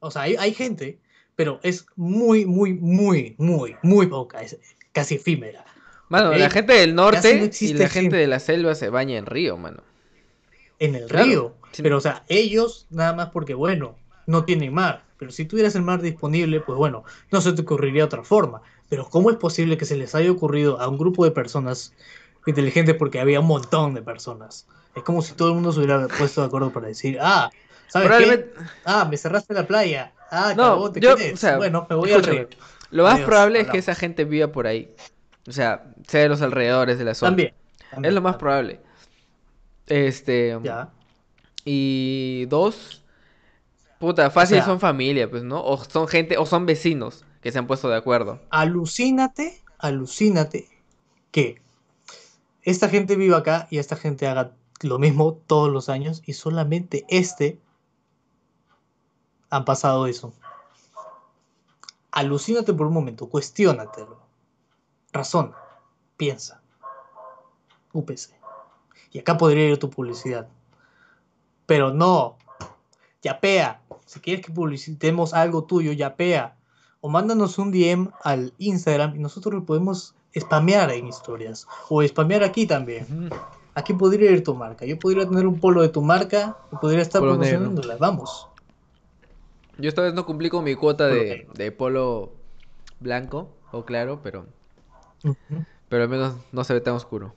[0.00, 1.00] O sea, hay, hay gente,
[1.36, 4.58] pero es muy, muy, muy, muy, muy poca, es
[4.92, 5.64] casi efímera.
[6.08, 8.16] Mano, la gente del no norte y la gente gente.
[8.16, 9.84] de la selva se baña en río, mano.
[10.78, 11.58] en el Claro, río.
[11.72, 11.82] sí.
[11.82, 15.06] Pero, o sea, ellos nada más porque, bueno, no tienen mar.
[15.16, 18.62] Pero si tuvieras el mar disponible, pues bueno, no se te ocurriría otra forma.
[18.88, 21.94] Pero ¿cómo es posible que se les haya ocurrido a un grupo de personas
[22.50, 24.66] inteligentes porque había un montón de personas?
[24.94, 27.50] Es como si todo el mundo se hubiera puesto de acuerdo para decir, ah,
[27.88, 28.60] ¿sabes Probablemente, qué?
[28.84, 30.12] Ah, me cerraste la playa.
[30.30, 32.58] Ah, No, cagón, ¿te yo, o sea, bueno, me voy al escúchame, río.
[32.90, 34.92] lo más Adiós, probable es que esa gente viva por ahí.
[35.46, 37.30] O sea, sea de los alrededores de la zona.
[37.30, 37.54] También.
[38.02, 38.38] Es lo más también.
[38.38, 38.80] probable.
[39.86, 40.90] Este, Ya.
[41.64, 43.02] y dos,
[43.98, 45.64] puta, fácil sea- son familia, pues, ¿no?
[45.64, 48.40] O son gente, o son vecinos que se han puesto de acuerdo.
[48.50, 50.68] alucínate, alucínate
[51.30, 51.60] que
[52.62, 57.04] esta gente viva acá y esta gente haga lo mismo todos los años y solamente
[57.08, 57.60] este
[59.50, 60.32] han pasado eso.
[62.10, 64.18] Alucínate por un momento, cuestiónatelo.
[65.12, 65.56] Razona,
[66.16, 66.60] piensa.
[67.92, 68.34] UPC.
[69.10, 70.48] Y acá podría ir tu publicidad.
[71.66, 72.36] Pero no.
[73.22, 73.82] Yapea.
[74.04, 76.56] Si quieres que publicitemos algo tuyo, yapea.
[77.00, 81.66] O mándanos un DM al Instagram y nosotros lo podemos spamear en historias.
[81.88, 83.30] O spamear aquí también.
[83.74, 84.84] Aquí podría ir tu marca.
[84.84, 87.72] Yo podría tener un polo de tu marca y podría estar Polo negro.
[87.98, 88.48] Vamos.
[89.78, 92.32] Yo esta vez no cumplí con mi cuota Polo de, de polo
[92.98, 94.46] blanco o claro, pero,
[95.88, 97.34] pero al menos no se ve tan oscuro.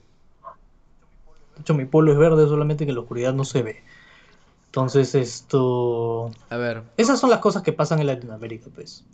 [1.54, 3.82] De hecho, mi polo es verde, solamente que en la oscuridad no se ve.
[4.66, 6.30] Entonces, esto.
[6.48, 9.04] A ver, Esas son las cosas que pasan en Latinoamérica, pues.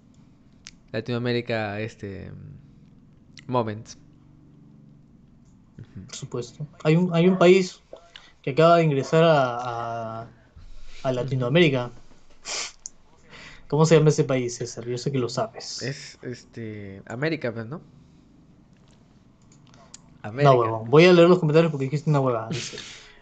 [0.93, 2.31] Latinoamérica, este,
[3.49, 3.99] moments.
[6.07, 6.67] Por supuesto.
[6.85, 7.83] Hay un, hay un país
[8.43, 10.27] que acaba de ingresar a, a,
[11.03, 11.91] a Latinoamérica.
[13.69, 14.87] ¿Cómo se llama ese país, César?
[14.87, 15.83] Yo sé que lo sabes.
[15.83, 17.81] Es, este, América, pues, ¿no?
[20.23, 20.53] América.
[20.53, 20.91] No, huevón.
[20.91, 22.49] Voy a leer los comentarios porque dijiste una huevada.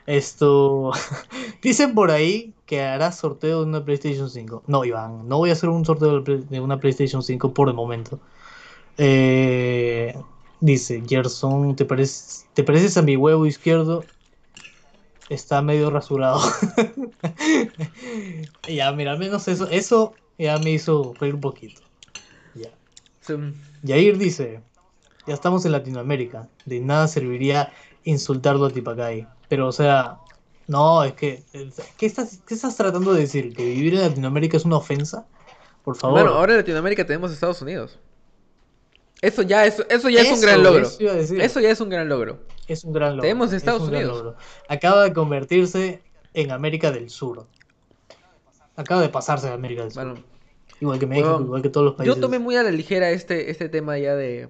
[0.07, 0.93] Esto.
[1.63, 4.63] Dicen por ahí que hará sorteo de una PlayStation 5.
[4.69, 8.21] No, Iván, no voy a hacer un sorteo de una PlayStation 5 por el momento.
[8.99, 10.17] Eh,
[10.61, 14.05] dice, Gerson, ¿te, pareces, ¿te pareces a mi huevo izquierdo?
[15.29, 16.39] Está medio rasurado.
[18.69, 21.81] ya, mira, al menos eso, eso ya me hizo reír un poquito.
[22.55, 22.71] Ya.
[23.83, 24.61] Yair dice,
[25.27, 26.49] ya estamos en Latinoamérica.
[26.65, 27.73] De nada serviría
[28.05, 29.27] insultarlo a Tipacay.
[29.49, 30.19] Pero, o sea,
[30.69, 31.45] no, es que.
[31.97, 33.55] ¿qué estás, ¿Qué estás tratando de decir?
[33.55, 35.27] ¿Que vivir en Latinoamérica es una ofensa?
[35.85, 36.21] Por favor.
[36.21, 37.99] Bueno, ahora en Latinoamérica tenemos Estados Unidos.
[39.23, 40.87] Eso ya, eso, eso ya es un gran logro.
[40.87, 42.41] Eso, ya es un gran logro.
[42.69, 43.23] Es un gran logro.
[43.23, 44.35] Tenemos Estados Unidos.
[44.69, 46.03] Acaba de convertirse
[46.35, 47.47] en América del Sur.
[48.77, 50.19] Acaba de pasarse a América del Sur.
[50.81, 52.15] igual que México, igual que todos los países.
[52.15, 54.49] Yo tomé muy a la ligera este, este tema ya de,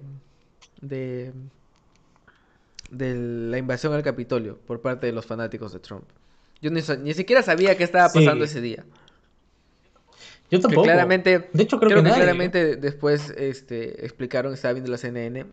[0.81, 1.31] de
[2.89, 6.05] de la invasión al Capitolio por parte de los fanáticos de Trump.
[6.61, 8.85] Yo ni, ni siquiera sabía qué estaba pasando ese día.
[10.49, 10.83] Yo tampoco.
[10.83, 15.45] claramente, de hecho, creo, que, claramente después este, explicaron, estaba viendo la CNN,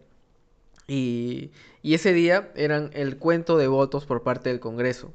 [0.87, 1.51] y,
[1.83, 5.13] y ese día eran el cuento de votos por parte del Congreso,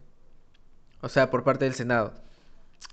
[1.01, 2.13] o sea, por parte del Senado.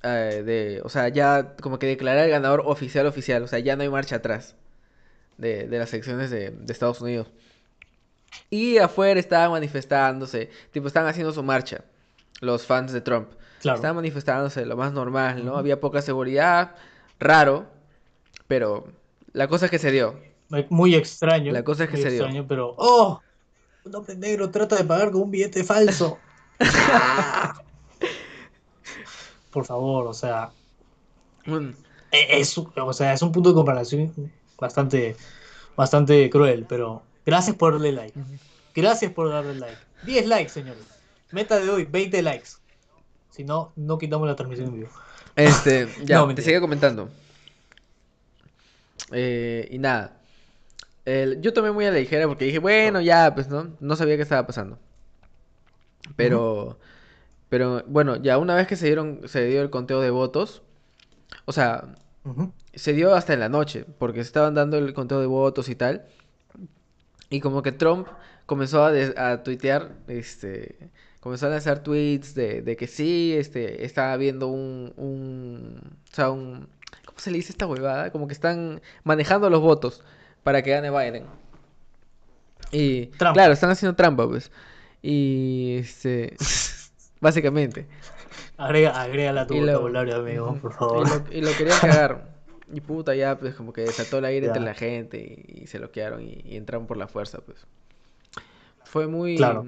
[0.03, 3.77] Eh, de, o sea, ya como que declarar el ganador oficial, oficial, o sea, ya
[3.77, 4.57] no hay marcha atrás
[5.39, 7.29] de, de las elecciones de, de Estados Unidos.
[8.51, 11.85] Y afuera estaban manifestándose, tipo, estaban haciendo su marcha,
[12.41, 13.31] los fans de Trump.
[13.59, 15.57] Estaban manifestándose lo más normal, ¿no?
[15.57, 16.77] Había poca seguridad,
[17.19, 17.67] raro,
[18.47, 18.87] pero
[19.33, 20.19] la cosa es que se dio.
[20.69, 21.53] Muy extraño.
[21.53, 22.47] La cosa es que se extraño, dio.
[22.47, 23.21] pero, ¡oh!
[23.85, 26.19] Un hombre negro trata de pagar con un billete falso.
[29.51, 30.51] Por favor, o sea.
[32.13, 35.17] E-, es, o sea, es un punto de comparación bastante,
[35.77, 38.19] bastante cruel, pero Gracias por darle like.
[38.73, 39.77] Gracias por darle like.
[40.05, 40.85] 10 likes, señores.
[41.33, 42.51] Meta de hoy, 20 likes.
[43.37, 44.89] Si no, no quitamos la transmisión en vivo.
[45.37, 47.11] Este, ya, te sigue comentando.
[49.13, 50.17] Eh, y nada.
[51.05, 54.23] yo tomé muy a la ligera porque dije, bueno, ya, pues no, no sabía qué
[54.23, 54.79] estaba pasando.
[56.17, 56.79] Pero,
[57.51, 60.63] pero bueno, ya una vez que se dieron, se dio el conteo de votos,
[61.45, 61.95] o sea,
[62.73, 65.75] se dio hasta en la noche, porque se estaban dando el conteo de votos y
[65.75, 66.07] tal.
[67.29, 68.09] Y como que Trump
[68.47, 70.91] comenzó a, a tuitear, este,
[71.27, 76.31] comenzó a lanzar tweets de, de que sí, este, estaba viendo un, un, o sea,
[76.31, 76.69] un,
[77.05, 78.13] ¿cómo se le dice esta huevada?
[78.13, 80.05] Como que están manejando los votos
[80.45, 81.25] para que gane Biden.
[82.71, 84.53] Y, claro, están haciendo trampa, pues.
[85.03, 86.37] Y, este,
[87.21, 87.89] básicamente.
[88.57, 91.09] Agrega, agrega a tu vocabulario, amigo, por favor.
[91.09, 92.37] Y lo, y lo querían cagar.
[92.73, 96.23] Y puta, ya pues como que desató el aire entre la gente y, se loquearon
[96.23, 97.67] y, y, entraron por la fuerza, pues.
[98.85, 99.37] Fue muy...
[99.37, 99.67] Claro.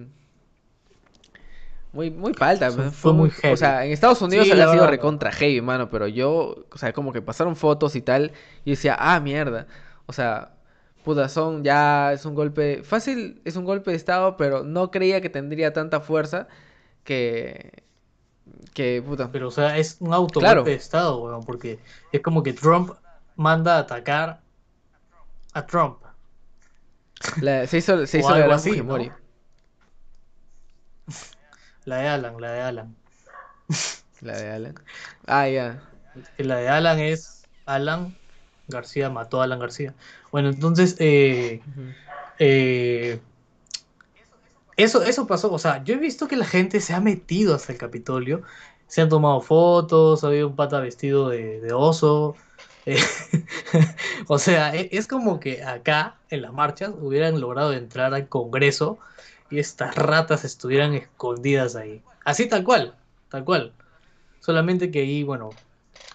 [1.92, 3.54] Muy, muy palta, fue, fue, muy heavy.
[3.54, 6.92] O sea, en Estados Unidos sí, había sido recontra heavy, mano, pero yo, o sea,
[6.92, 8.32] como que pasaron fotos y tal,
[8.64, 9.66] y decía, ah, mierda.
[10.06, 10.52] O sea,
[11.04, 15.22] puta, son ya, es un golpe, fácil, es un golpe de estado, pero no creía
[15.22, 16.46] que tendría tanta fuerza
[17.04, 17.84] que,
[18.74, 19.32] que puta.
[19.32, 21.78] Pero, o sea, es un auto de Estado, weón, porque
[22.12, 22.92] es como que Trump
[23.36, 24.40] manda a atacar
[25.54, 25.98] a Trump.
[27.40, 28.82] se hizo, se hizo la así,
[31.88, 32.96] La de Alan, la de Alan.
[34.20, 34.74] La de Alan.
[35.26, 35.82] Ah, ya.
[36.36, 38.14] La de Alan es Alan
[38.66, 39.94] García mató a Alan García.
[40.30, 41.62] Bueno, entonces, eh,
[42.38, 43.20] eh,
[44.76, 47.72] eso, eso pasó, o sea, yo he visto que la gente se ha metido hasta
[47.72, 48.42] el Capitolio,
[48.86, 52.36] se han tomado fotos, ha habido un pata vestido de, oso.
[52.84, 52.98] Eh,
[54.28, 58.98] o sea, e, es como que acá, en las marchas, hubieran logrado entrar al Congreso
[59.50, 62.02] y estas ratas estuvieran escondidas ahí.
[62.24, 62.94] Así tal cual,
[63.28, 63.72] tal cual.
[64.40, 65.50] Solamente que ahí, bueno,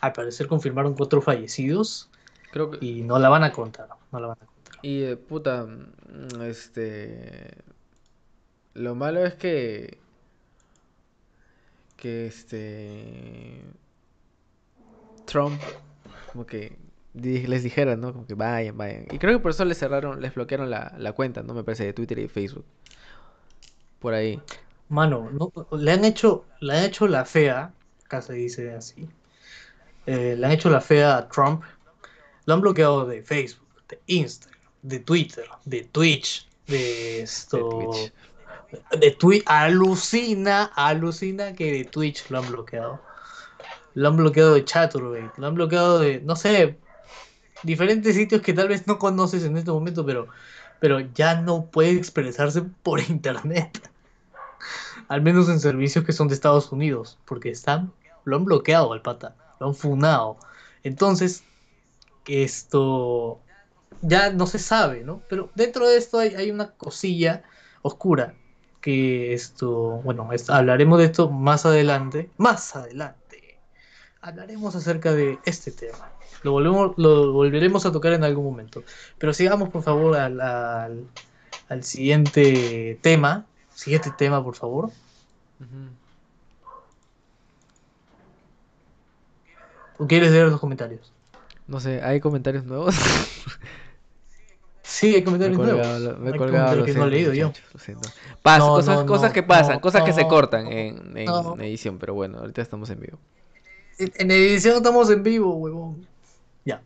[0.01, 2.09] al parecer confirmaron cuatro fallecidos.
[2.51, 2.85] Creo que...
[2.85, 4.79] Y no la van a contar, no la van a contar.
[4.81, 5.67] Y eh, puta,
[6.41, 7.63] este
[8.73, 9.97] lo malo es que.
[11.95, 13.61] Que este.
[15.25, 15.59] Trump,
[16.31, 16.77] como que
[17.13, 18.11] les dijera, ¿no?
[18.13, 19.05] Como que vayan, vayan.
[19.11, 21.53] Y creo que por eso les cerraron, les bloquearon la, la cuenta, ¿no?
[21.53, 22.65] Me parece, de Twitter y Facebook.
[24.03, 24.39] Por ahí.
[24.89, 27.73] Mano, no, le han hecho, le han hecho la fea,
[28.05, 29.09] acá se dice así.
[30.05, 31.63] Eh, le han hecho la fea a Trump.
[32.45, 37.91] Lo han bloqueado de Facebook, de Instagram, de Twitter, de Twitch, de esto.
[37.93, 38.11] De
[38.99, 43.01] de Twitch, alucina, alucina que de Twitch lo han bloqueado.
[43.93, 46.77] Lo han bloqueado de Chaturbate, lo han bloqueado de, no sé,
[47.63, 50.27] diferentes sitios que tal vez no conoces en este momento, pero,
[50.79, 53.89] pero ya no puede expresarse por internet.
[55.07, 57.91] Al menos en servicios que son de Estados Unidos, porque están,
[58.23, 60.37] lo han bloqueado al pata, lo han funado.
[60.83, 61.43] Entonces,
[62.25, 63.39] esto
[64.01, 65.21] ya no se sabe, ¿no?
[65.29, 67.43] Pero dentro de esto hay, una cosilla
[67.81, 68.35] oscura
[68.81, 73.59] que esto, bueno, hablaremos de esto más adelante, más adelante.
[74.21, 76.11] Hablaremos acerca de este tema.
[76.43, 78.83] Lo, volvemos, lo volveremos a tocar en algún momento.
[79.17, 81.07] Pero sigamos, por favor, al, al,
[81.69, 83.45] al siguiente tema.
[83.75, 84.91] Siguiente tema, por favor.
[89.97, 91.11] ¿O quieres leer los comentarios?
[91.67, 92.95] No sé, ¿hay comentarios nuevos?
[94.85, 96.19] Sí, hay comentarios nuevos.
[96.19, 97.51] me he colgado, lo que no he leído yo.
[98.43, 101.17] Pasa, No, cosas, no, cosas no, que pasan, cosas que se cortan en,
[101.61, 103.17] edición, pero bueno, ahorita estamos en vivo.
[103.97, 106.05] En, en edición estamos en vivo, huevón.
[106.63, 106.83] Ya.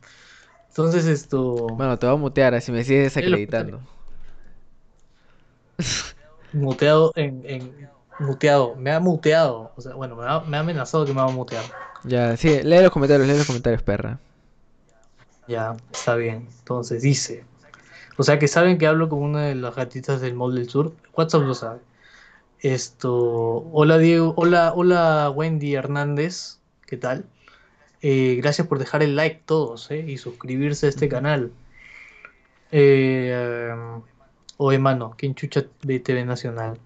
[0.70, 1.68] Entonces esto...
[1.76, 3.82] Bueno, te voy a mutear así me sigues desacreditando.
[6.54, 11.06] muteado en, en muteado, me ha muteado, o sea, bueno, me ha, me ha amenazado
[11.06, 11.64] que me va a mutear.
[12.04, 14.20] Ya, sí, lee los comentarios, lee los comentarios, perra.
[15.48, 16.48] Ya, está bien.
[16.60, 17.46] Entonces dice,
[18.18, 20.94] o sea que saben que hablo con una de las gatitas del Mall del Sur,
[21.14, 21.80] WhatsApp lo sabe.
[22.60, 23.14] Esto,
[23.72, 27.26] hola Diego, hola, hola Wendy Hernández, ¿qué tal?
[28.02, 30.04] Eh, gracias por dejar el like todos, ¿eh?
[30.08, 31.52] Y suscribirse a este canal.
[32.72, 34.02] Eh, um,
[34.58, 36.78] oye, mano, ¿quién chucha ve TV Nacional?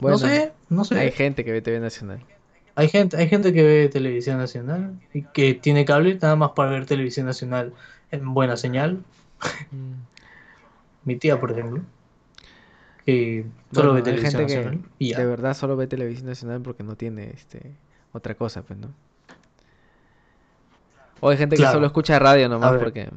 [0.00, 0.98] Bueno, no sé, no sé.
[0.98, 2.20] hay gente que ve TV Nacional.
[2.76, 6.70] Hay gente, hay gente que ve televisión nacional y que tiene cable nada más para
[6.70, 7.72] ver televisión nacional
[8.10, 9.04] en buena señal.
[9.70, 9.92] Mm.
[11.04, 11.82] Mi tía, por ejemplo,
[13.06, 14.90] que solo Bueno, ve televisión gente que nacional.
[14.98, 15.18] y ya.
[15.18, 17.76] de verdad solo ve televisión nacional porque no tiene este
[18.12, 18.88] otra cosa, pues, ¿no?
[21.20, 21.74] O hay gente que Claro.
[21.76, 23.08] solo escucha radio nomás porque,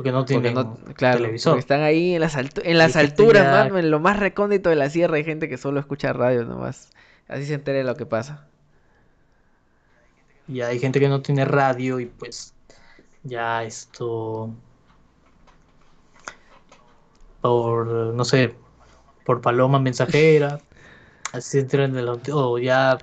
[0.00, 1.52] porque no porque tienen no, claro, televisor.
[1.52, 4.76] porque están ahí en las, altu- en las alturas, mano, en lo más recóndito de
[4.76, 6.88] la sierra hay gente que solo escucha radio nomás.
[7.28, 8.46] Así se entera de lo que pasa.
[10.48, 12.54] Y hay gente que no tiene radio y pues
[13.24, 14.48] ya esto
[17.42, 18.54] por no sé,
[19.26, 20.60] por paloma mensajera,
[21.34, 22.96] así se enteran de lo o ya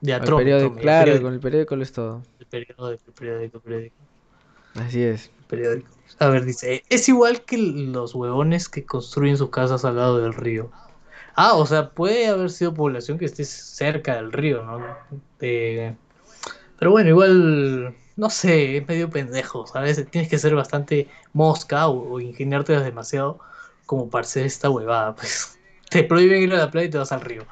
[0.00, 2.22] de el periódico, el claro, periódico, con el periódico lo es todo.
[2.38, 3.96] el periódico, el periódico, el periódico.
[4.76, 5.32] Así es.
[5.48, 5.88] Periódico.
[6.18, 10.34] A ver, dice, es igual que los huevones que construyen sus casas al lado del
[10.34, 10.70] río.
[11.34, 14.96] Ah, o sea, puede haber sido población que esté cerca del río, ¿no?
[16.78, 20.04] Pero bueno, igual, no sé, es medio pendejo, ¿sabes?
[20.10, 23.38] Tienes que ser bastante mosca o, o ingeniarte demasiado
[23.86, 25.58] como para hacer esta huevada, pues.
[25.90, 27.46] Te prohíben ir a la playa y te vas al río.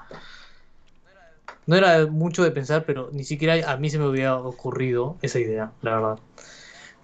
[1.66, 5.38] No era mucho de pensar, pero ni siquiera a mí se me había ocurrido esa
[5.38, 6.18] idea, la verdad.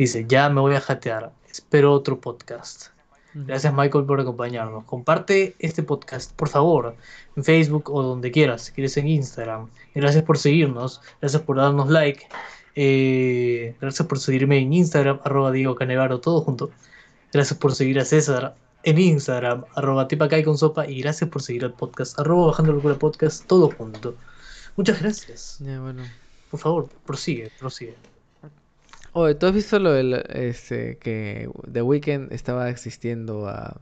[0.01, 1.31] Dice, ya me voy a jatear.
[1.51, 2.87] Espero otro podcast.
[3.35, 4.85] Gracias Michael por acompañarnos.
[4.85, 6.97] Comparte este podcast, por favor,
[7.37, 9.69] en Facebook o donde quieras, si quieres en Instagram.
[9.95, 12.27] Gracias por seguirnos, gracias por darnos like.
[12.77, 16.71] Eh, gracias por seguirme en Instagram, arroba Diego Canevaro, todo junto.
[17.31, 20.87] Gracias por seguir a César en Instagram, arroba tipacay con sopa.
[20.87, 24.17] Y gracias por seguir al podcast, arroba bajando locura podcast, todo junto.
[24.77, 25.59] Muchas gracias.
[25.61, 26.05] Bueno.
[26.51, 27.97] Por favor, prosigue, prosigue.
[29.13, 33.77] Oye, ¿tú has visto lo del este que The Weeknd estaba asistiendo a,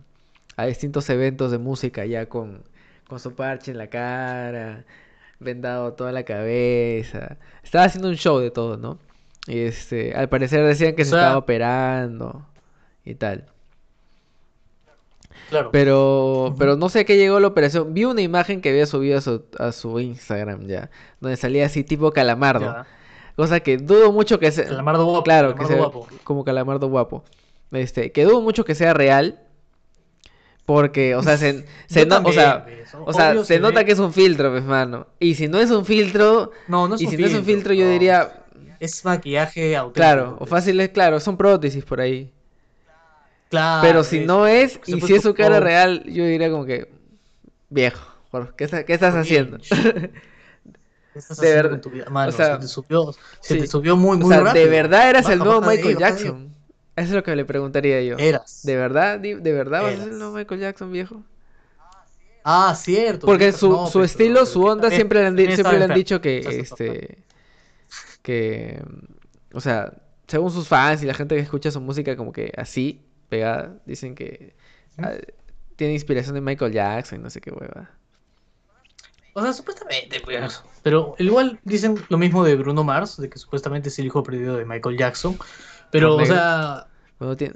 [0.56, 2.62] a distintos eventos de música ya con,
[3.08, 4.84] con su parche en la cara,
[5.38, 7.36] vendado toda la cabeza?
[7.62, 8.98] Estaba haciendo un show de todo, ¿no?
[9.46, 12.46] Y este, al parecer decían que O se sea- estaba operando
[13.04, 13.44] y tal.
[15.50, 15.70] Claro.
[15.72, 17.94] Pero, pero no sé a qué llegó la operación.
[17.94, 21.84] Vi una imagen que había subido a su, a su Instagram ya, donde salía así
[21.84, 22.66] tipo calamardo.
[22.66, 22.86] Ya.
[23.38, 24.64] Cosa que dudo mucho que sea.
[24.66, 26.08] Calamardo guapo, Claro, que sea guapo.
[26.24, 27.22] como calamardo guapo.
[27.70, 29.38] Este, que dudo mucho que sea real.
[30.66, 32.66] Porque, o sea, se, se o sea,
[33.04, 35.06] o sea, obvio se se nota que es un filtro, pues, mano.
[35.20, 37.44] Y si no es un filtro, No, no es y un si no es un
[37.44, 38.42] filtro, yo diría,
[38.80, 39.94] Es maquillaje auténtico.
[39.94, 40.50] claro, o pues.
[40.50, 42.32] fácil es, claro, son prótesis por ahí.
[43.50, 46.90] Claro, Pero si no es, y si es su cara real, yo diría como que,
[47.70, 48.04] viejo,
[48.56, 49.58] ¿qué, está- qué estás haciendo?
[51.18, 52.10] ¿Qué estás De haciendo ver- con tu vida?
[52.10, 53.60] Mano, o sea, se te subió, se sí.
[53.60, 54.64] te subió muy, O muy sea, rápido.
[54.64, 56.54] ¿de verdad eras el nuevo Michael ello, Jackson?
[56.94, 58.16] Eso es lo que le preguntaría yo.
[58.18, 58.60] Eras.
[58.62, 59.18] ¿De verdad?
[59.18, 60.12] ¿De verdad vas a ser Eras.
[60.12, 61.22] el nuevo Michael Jackson, viejo?
[62.44, 63.26] Ah, cierto.
[63.26, 63.58] Porque cierto.
[63.58, 65.94] su, No, su pero- estilo, pero su onda también- siempre le han, siempre le han
[65.94, 67.24] dicho que, este,
[68.22, 68.82] que,
[69.52, 69.92] o sea,
[70.26, 74.14] según sus fans y la gente que escucha su música como que así, pegada, dicen
[74.14, 74.54] que
[74.98, 75.12] ah,
[75.76, 77.90] tiene inspiración de Michael Jackson y no sé qué hueva.
[79.34, 80.62] O sea, supuestamente, pues.
[80.82, 84.56] Pero igual dicen lo mismo de Bruno Mars, de que supuestamente es el hijo perdido
[84.56, 85.38] de Michael Jackson.
[85.90, 86.86] Pero, o sea,
[87.18, 87.54] Bueno, tiene-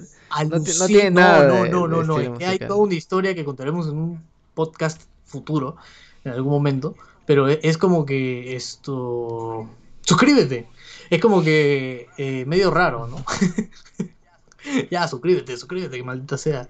[0.79, 3.89] no tiene nada No, no, no, de no, que hay toda una historia que contaremos
[3.89, 4.23] en un
[4.55, 5.77] podcast futuro.
[6.25, 6.95] en algún momento,
[7.27, 9.68] pero e- es como que esto...
[10.03, 10.68] Suscríbete.
[11.11, 13.25] Es como que eh, medio raro, ¿no?
[14.91, 16.68] ya, suscríbete, suscríbete, que maldita sea.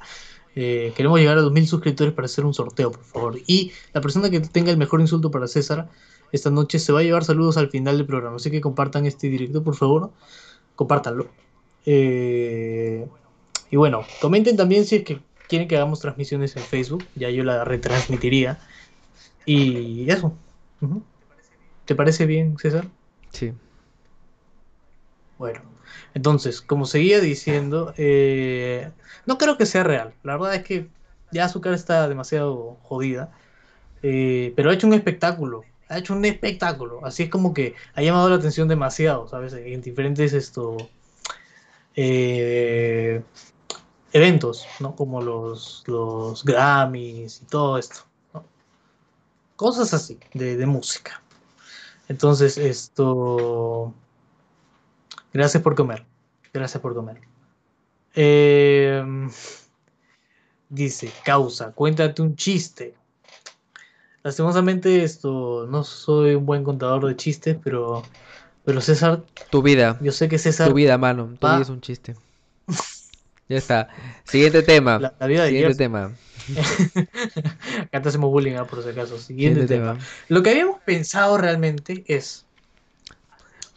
[0.54, 3.38] Eh, queremos llegar a 2.000 suscriptores para hacer un sorteo, por favor.
[3.46, 5.88] Y la persona que tenga el mejor insulto para César
[6.32, 8.36] esta noche se va a llevar saludos al final del programa.
[8.36, 10.10] Así que compartan este directo, por favor.
[10.74, 11.28] Compártanlo.
[11.84, 13.06] Eh,
[13.70, 17.04] y bueno, comenten también si es que quieren que hagamos transmisiones en Facebook.
[17.14, 18.58] Ya yo la retransmitiría.
[19.44, 20.32] Y eso.
[21.84, 22.88] ¿Te parece bien, César?
[23.30, 23.52] Sí.
[25.38, 25.60] Bueno,
[26.14, 28.90] entonces, como seguía diciendo, eh,
[29.26, 30.12] no creo que sea real.
[30.22, 30.88] La verdad es que
[31.30, 33.30] ya cara está demasiado jodida.
[34.02, 35.64] Eh, pero ha hecho un espectáculo.
[35.88, 37.04] Ha hecho un espectáculo.
[37.04, 39.52] Así es como que ha llamado la atención demasiado, ¿sabes?
[39.54, 40.76] En diferentes esto,
[41.96, 43.22] eh,
[44.12, 44.94] eventos, ¿no?
[44.96, 48.00] Como los, los Grammys y todo esto.
[49.56, 51.22] Cosas así, de, de música.
[52.08, 53.94] Entonces, esto...
[55.32, 56.04] Gracias por comer.
[56.52, 57.18] Gracias por comer.
[58.14, 59.02] Eh,
[60.68, 62.94] dice, causa, cuéntate un chiste.
[64.22, 68.02] Lastimosamente esto, no soy un buen contador de chistes, pero,
[68.64, 69.98] pero César, Tu vida.
[70.00, 71.34] yo sé que César, Tu vida, mano.
[71.40, 72.14] Tu va- vida es un chiste.
[73.48, 73.88] Ya está.
[74.24, 74.98] Siguiente tema.
[74.98, 76.12] la, la vida de Siguiente tema.
[77.82, 79.18] Acá te hacemos bullying, ah, por si acaso.
[79.18, 79.92] Siguiente, Siguiente tema.
[79.98, 80.06] tema.
[80.28, 82.46] Lo que habíamos pensado realmente es,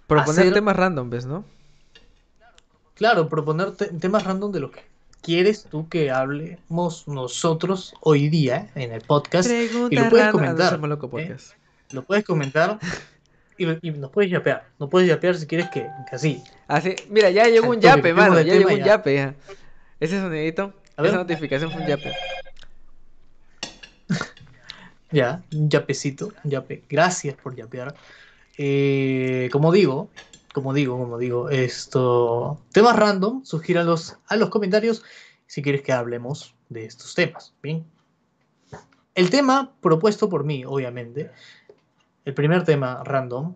[0.07, 1.45] Proponer Hacer- temas random, ¿ves, no?
[2.95, 4.81] claro, proponer te- temas random de lo que
[5.21, 9.49] quieres tú que hablemos nosotros hoy día en el podcast.
[9.49, 11.35] Pregunta y lo puedes comentar, loco ¿eh?
[11.91, 12.79] Lo puedes comentar
[13.57, 14.67] y, y nos puedes yapear.
[14.79, 16.43] Nos puedes yapear si quieres que, que así.
[16.67, 18.39] Así, mira, ya llegó un yape, mano.
[18.41, 18.85] Ya llegó un ya.
[18.85, 19.15] yape.
[19.15, 19.35] ya.
[19.99, 21.09] Ese sonidito, A ver.
[21.11, 22.13] esa notificación fue un yape.
[25.11, 26.83] Ya, un yapecito, un yape.
[26.89, 27.95] Gracias por yapear.
[28.57, 30.09] Eh, como digo,
[30.53, 32.61] como digo, como digo, esto.
[32.71, 35.03] Temas random, sugíralos a los comentarios
[35.47, 37.53] si quieres que hablemos de estos temas.
[37.61, 37.85] Bien.
[39.15, 41.31] El tema propuesto por mí, obviamente.
[42.23, 43.55] El primer tema random.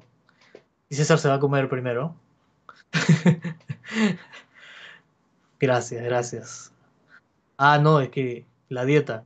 [0.89, 2.15] Y César se va a comer primero.
[5.59, 6.71] gracias, gracias.
[7.57, 9.25] Ah, no, es que la dieta.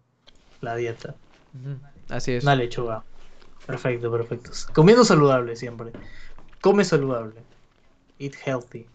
[0.61, 1.15] La dieta.
[2.09, 2.43] Así es.
[2.43, 3.03] Una lechuga.
[3.65, 4.51] Perfecto, perfecto.
[4.73, 5.91] Comiendo saludable siempre.
[6.61, 7.41] Come saludable.
[8.19, 8.85] Eat healthy.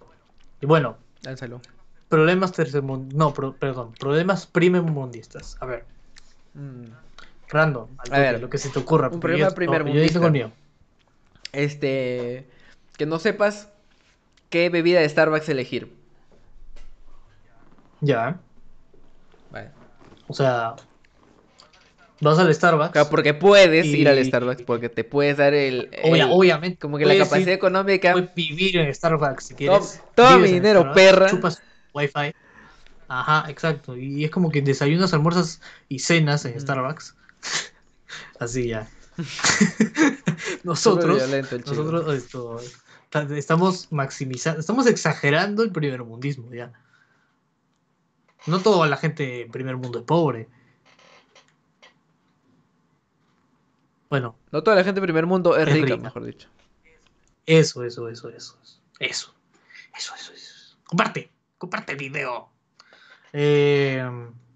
[0.61, 1.61] Y bueno, Lánzalo.
[2.09, 3.19] problemas tercermundistas.
[3.19, 3.93] No, pro- perdón.
[3.99, 5.57] Problemas primermundistas.
[5.61, 5.85] A ver,
[6.55, 6.85] Mm.
[7.49, 7.89] random.
[7.99, 9.09] A toque, ver, lo que se te ocurra.
[9.09, 10.21] un problema yo- no, primermundista.
[10.21, 10.53] Yo mío.
[11.53, 12.47] Este.
[12.97, 13.69] Que no sepas
[14.51, 15.95] qué bebida de Starbucks elegir.
[18.01, 18.39] Ya.
[19.51, 19.71] Vale.
[20.29, 20.77] O sea,
[22.21, 22.91] vas al Starbucks.
[22.93, 25.91] Claro, porque puedes Y- ir al Starbucks, porque te puedes dar el.
[26.03, 26.79] Obvia- el- obviamente.
[26.79, 28.13] Como que la capacidad ir- económica.
[28.13, 30.01] puedes vivir en Starbucks si quieres.
[30.17, 31.29] Vives mi dinero, perra.
[31.29, 31.63] Chupas
[31.95, 32.33] wifi.
[33.09, 33.97] Ajá, exacto.
[33.97, 36.61] Y es como que desayunas, almuerzas y cenas en Ujú.
[36.61, 37.15] Starbucks.
[38.41, 38.87] Así ya.
[40.65, 41.23] Nosotros,
[41.67, 42.61] nosotros esto,
[43.11, 46.73] ta- estamos maximizando, estamos exagerando el primer mundismo ya.
[48.47, 50.49] No toda la gente en primer mundo es pobre.
[54.11, 56.03] Bueno, No toda la gente del primer mundo es, Es rica, rica.
[56.03, 56.49] mejor dicho.
[57.47, 58.59] Eso, eso, eso, eso.
[58.99, 59.35] Eso.
[59.97, 60.77] Eso, eso, eso.
[60.85, 61.31] Comparte.
[61.59, 62.49] Comparte el video.
[63.33, 64.03] Eh,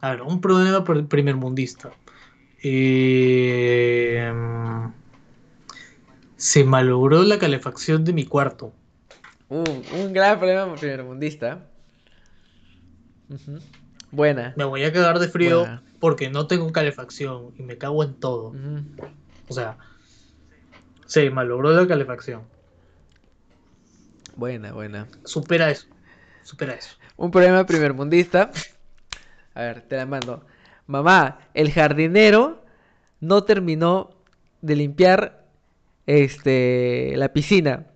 [0.00, 1.90] a ver, un problema pr- primermundista.
[2.62, 4.32] Eh,
[6.36, 8.72] se malogró la calefacción de mi cuarto.
[9.48, 11.66] Un, un gran problema primermundista.
[14.10, 14.52] Buena.
[14.56, 15.82] Me voy a cagar de frío Buena.
[15.98, 18.54] porque no tengo calefacción y me cago en todo.
[19.48, 19.76] O sea,
[21.06, 22.42] se malogró la calefacción.
[24.36, 25.08] Buena, buena.
[25.24, 25.86] Supera eso.
[26.42, 26.96] Supera eso.
[27.16, 28.50] Un problema primermundista.
[29.54, 30.44] A ver, te la mando.
[30.86, 32.64] Mamá, el jardinero
[33.20, 34.10] no terminó
[34.62, 35.44] de limpiar
[36.06, 37.86] este la piscina.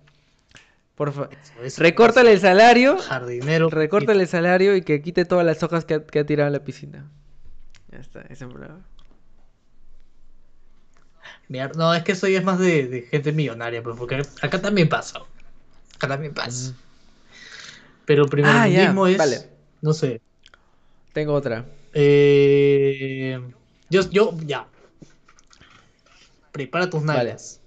[0.95, 1.29] Por favor,
[1.77, 3.69] recórtale el salario, Jardinero.
[3.69, 6.53] recórtale el salario y que quite todas las hojas que ha, que ha tirado en
[6.53, 7.11] la piscina.
[7.91, 8.83] Ya está, ese es problema.
[11.49, 14.89] No, es que eso ya es más de, de gente millonaria, pues, porque acá también
[14.89, 15.19] pasa.
[15.95, 16.71] Acá también pasa.
[16.71, 16.77] Ujú.
[18.05, 19.49] Pero el primer Ah, ya, mundismo es, vale.
[19.81, 20.21] no sé,
[21.13, 21.65] Tengo otra.
[21.93, 23.39] eh,
[23.89, 24.67] yo, yo, ya.
[26.51, 27.23] Prepara tus Vale.
[27.23, 27.61] nalgas.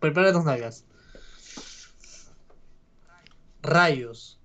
[0.00, 0.84] Prepara tus nalgas.
[3.62, 4.38] Rayos.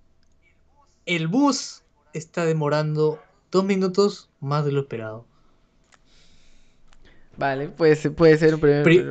[1.05, 1.83] El bus
[2.13, 5.25] está demorando dos minutos más de lo esperado.
[7.37, 8.83] Vale, puede, puede ser un primer...
[8.83, 9.03] Pri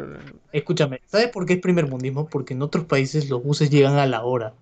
[0.53, 2.27] Escúchame, ¿sabes por qué es primer mundismo?
[2.29, 4.53] Porque en otros países los buses llegan a la hora.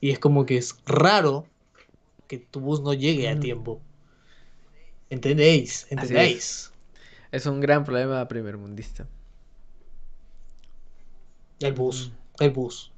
[0.00, 1.46] Y es como que es raro
[2.26, 3.80] que tu bus no llegue a tiempo.
[5.10, 5.86] ¿Entendéis?
[5.90, 6.72] ¿Entendéis?
[7.30, 7.42] Es.
[7.42, 7.46] es.
[7.46, 9.06] un gran problema primer mundista.
[11.60, 12.42] El bus, mm.
[12.42, 12.90] el bus.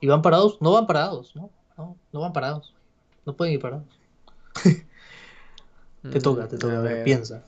[0.00, 0.56] ¿Y van parados?
[0.62, 1.50] No van parados, ¿no?
[1.76, 2.74] No, no van parados.
[3.26, 4.00] No pueden ir parados.
[6.02, 6.78] te toca, te mm, toca.
[6.78, 7.44] A ver, piensa.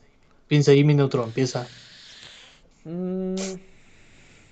[0.50, 1.68] Piensa ahí, mi neutrón, piensa.
[2.82, 3.36] Mm,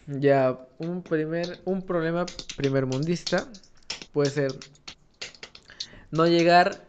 [0.07, 2.25] ya, un primer, un problema
[2.57, 3.49] primer mundista
[4.13, 4.53] puede ser
[6.13, 6.85] no llegar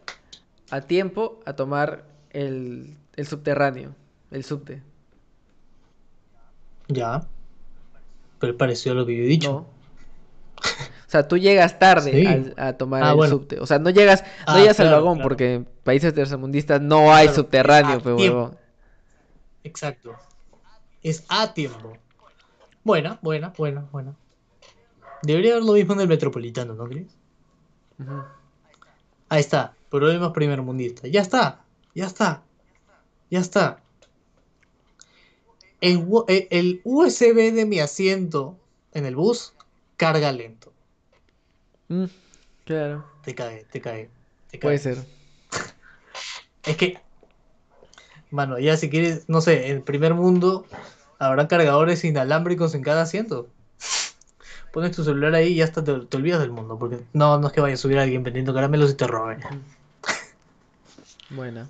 [0.70, 3.96] a tiempo a tomar el, el subterráneo,
[4.30, 4.80] el subte.
[6.86, 7.26] Ya.
[8.38, 9.52] Pero pareció lo que yo he dicho.
[9.56, 13.58] O sea, tú llegas tarde a, tomar ah, el subte.
[13.58, 17.26] O sea, no llegas, no ah, llegas al vagón porque en países tercermundistas no hay
[17.26, 18.59] subterráneo, pero
[19.64, 20.16] Exacto.
[21.02, 21.96] Es a tiempo.
[22.84, 24.14] Buena, buena, buena, buena.
[25.22, 27.08] Debería haber lo mismo en el metropolitano, ¿no crees?
[29.28, 29.74] Ahí está.
[29.90, 31.64] Problemas mundista Ya está.
[31.94, 32.42] Ya está.
[33.30, 33.82] Ya está.
[35.80, 38.58] El, el, USB de mi asiento
[38.92, 39.54] en el bus
[39.96, 40.72] carga lento.
[41.88, 42.04] Mm,
[42.64, 43.06] claro.
[43.22, 44.10] Te cae, te cae.
[44.50, 44.60] Te cae.
[44.60, 44.98] Puede ser.
[46.64, 46.98] es que,
[48.30, 50.66] mano, ya si quieres, no sé, en el primer mundo
[51.18, 53.48] habrá cargadores inalámbricos en cada asiento.
[54.72, 56.78] Pones tu celular ahí y ya hasta te, olvidas del mundo.
[56.78, 59.38] Porque no, no es que vaya a subir a alguien vendiendo caramelos y te robe.
[61.30, 61.68] Buena.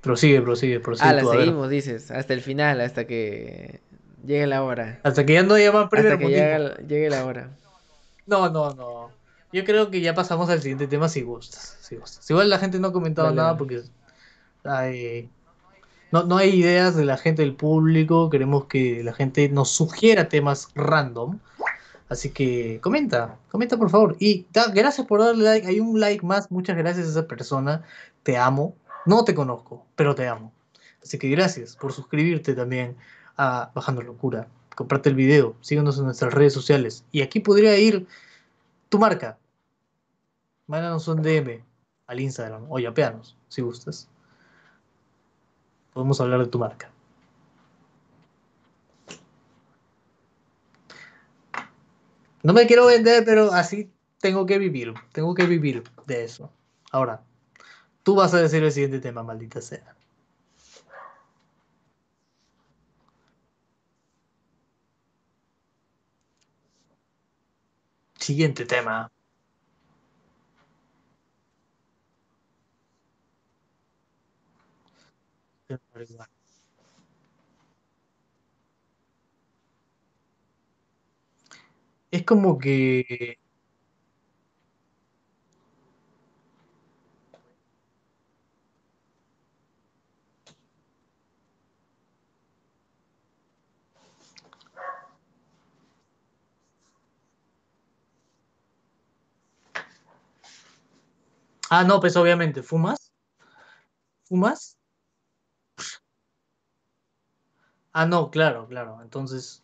[0.00, 1.08] Prosigue, prosigue, prosigue.
[1.08, 3.80] Ah, la seguimos, dices, hasta el final, hasta que
[4.26, 5.00] llegue la hora.
[5.02, 7.50] Hasta que ya no llaman primer Hasta que llegue, la hora.
[8.26, 9.10] No, no, no.
[9.52, 11.78] Yo creo que ya pasamos al siguiente tema si gustas.
[11.80, 12.28] Si gustas.
[12.28, 13.82] Igual la gente no ha comentado nada porque
[14.64, 15.28] hay,
[16.10, 18.30] no, no hay ideas de la gente del público.
[18.30, 21.38] Queremos que la gente nos sugiera temas random.
[22.08, 24.16] Así que comenta, comenta por favor.
[24.18, 25.66] Y gracias por darle like.
[25.66, 26.50] Hay un like más.
[26.50, 27.82] Muchas gracias a esa persona.
[28.22, 28.74] Te amo.
[29.06, 30.52] No te conozco, pero te amo.
[31.02, 32.96] Así que gracias por suscribirte también
[33.36, 34.48] a Bajando Locura.
[34.74, 37.04] Comparte el video, síguenos en nuestras redes sociales.
[37.12, 38.06] Y aquí podría ir
[38.88, 39.38] tu marca.
[40.66, 41.62] Mándanos un DM
[42.06, 44.08] al Instagram o yapeanos, si gustas.
[45.94, 46.90] Podemos hablar de tu marca.
[52.42, 53.90] No me quiero vender, pero así
[54.20, 54.92] tengo que vivir.
[55.12, 56.52] Tengo que vivir de eso.
[56.92, 57.22] Ahora,
[58.04, 59.96] Tú vas a decir el siguiente tema, maldita sea.
[68.18, 69.10] Siguiente tema.
[82.10, 83.38] Es como que
[101.70, 103.12] Ah, no, pues obviamente, ¿fumas?
[104.24, 104.76] ¿Fumas?
[107.94, 109.00] Ah, no, claro, claro.
[109.02, 109.62] Entonces,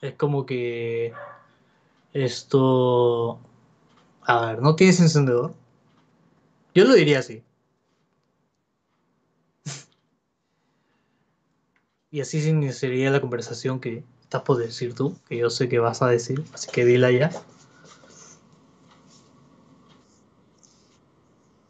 [0.00, 1.12] es como que
[2.12, 3.40] esto...
[4.22, 5.54] A ver, ¿no tienes encendedor?
[6.74, 7.42] Yo lo diría así.
[12.10, 15.78] y así se iniciaría la conversación que estás por decir tú, que yo sé que
[15.78, 17.30] vas a decir, así que dila ya.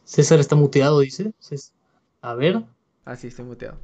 [0.05, 1.33] César está muteado, dice.
[2.23, 2.65] A ver.
[3.05, 3.79] Ah, sí, estoy muteado.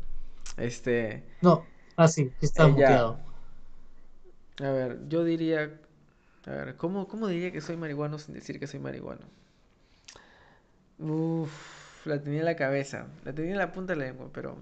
[0.57, 1.25] Este.
[1.41, 1.65] No,
[1.97, 3.19] ah, sí, está muteado.
[4.61, 5.79] A ver, yo diría.
[6.47, 9.27] A ver, ¿cómo, ¿cómo diría que soy marihuano sin decir que soy marihuano?
[10.99, 13.07] Uff, la tenía en la cabeza.
[13.25, 14.57] La tenía en la punta de la lengua, pero.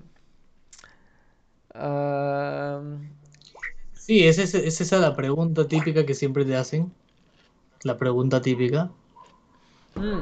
[3.95, 6.93] Sí, es, es, esa la pregunta típica que siempre te hacen.
[7.83, 8.91] La pregunta típica.
[9.95, 10.21] Mm.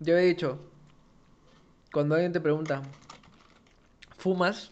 [0.00, 0.58] Yo he dicho,
[1.92, 2.82] cuando alguien te pregunta,
[4.24, 4.70] ¿fumas?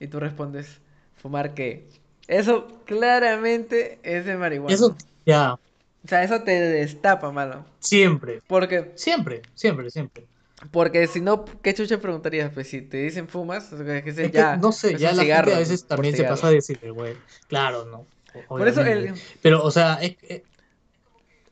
[0.00, 0.80] Y tú respondes,
[1.14, 1.86] ¿fumar qué?
[2.26, 4.74] Eso claramente es de marihuana.
[4.74, 5.54] Eso, ya.
[5.54, 7.64] O sea, eso te destapa, malo.
[7.78, 8.42] Siempre.
[8.48, 8.90] Porque.
[8.96, 10.26] Siempre, siempre, siempre.
[10.72, 12.50] Porque si no, ¿qué chucha preguntarías?
[12.52, 14.56] Pues si te dicen fumas, que sé, ya.
[14.56, 17.14] no sé, ya la gente a veces también se pasa a decirle, güey.
[17.46, 18.04] Claro, no.
[18.48, 19.14] Por eso el...
[19.42, 20.16] Pero, o sea, es,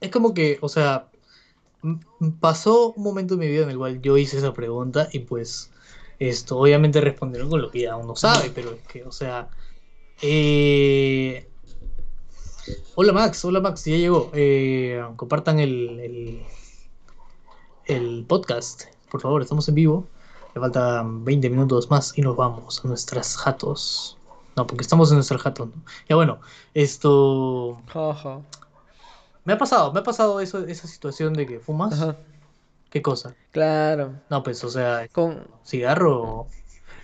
[0.01, 1.07] es como que, o sea,
[2.41, 5.71] pasó un momento en mi vida en el cual yo hice esa pregunta y pues
[6.21, 9.49] Esto, obviamente respondieron con lo que ya uno sabe, pero es que, o sea.
[10.23, 11.49] eh,
[12.95, 14.31] Hola Max, hola Max, ya llegó.
[14.35, 16.43] Eh, compartan el, el,
[17.87, 20.07] el podcast, por favor, estamos en vivo.
[20.55, 24.19] Le faltan 20 minutos más y nos vamos a nuestras jatos.
[24.57, 25.69] No, porque estamos en nuestras jatos.
[25.69, 25.83] ¿no?
[26.09, 26.41] Ya bueno,
[26.75, 27.81] esto.
[29.45, 31.95] Me ha pasado, me ha pasado eso, esa situación de que fumas.
[31.95, 32.19] Ajá.
[32.91, 33.37] ¿Qué cosa?
[33.53, 34.21] Claro.
[34.31, 35.47] No, pues, o sea, Con...
[35.65, 36.49] cigarro.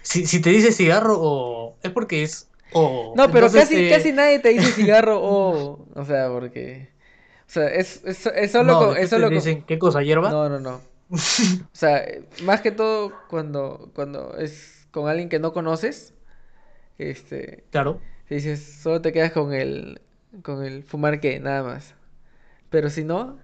[0.02, 3.88] Si, si te dice cigarro o es porque es o No, pero entonces, casi, eh,
[3.88, 5.86] casi nadie te dice cigarro o...
[5.94, 6.90] O sea, porque...
[7.48, 8.96] O sea, es, es, es solo no, con...
[8.96, 10.30] Es solo te con- dicen qué cosa hierba.
[10.30, 10.80] No, no, no.
[11.72, 12.04] O sea,
[12.42, 16.14] más que todo cuando, cuando es con alguien que no conoces,
[16.98, 18.00] este, Claro.
[18.30, 20.02] dices, solo te quedas con el,
[20.42, 21.94] con el fumar que, nada más.
[22.70, 23.38] Pero si no,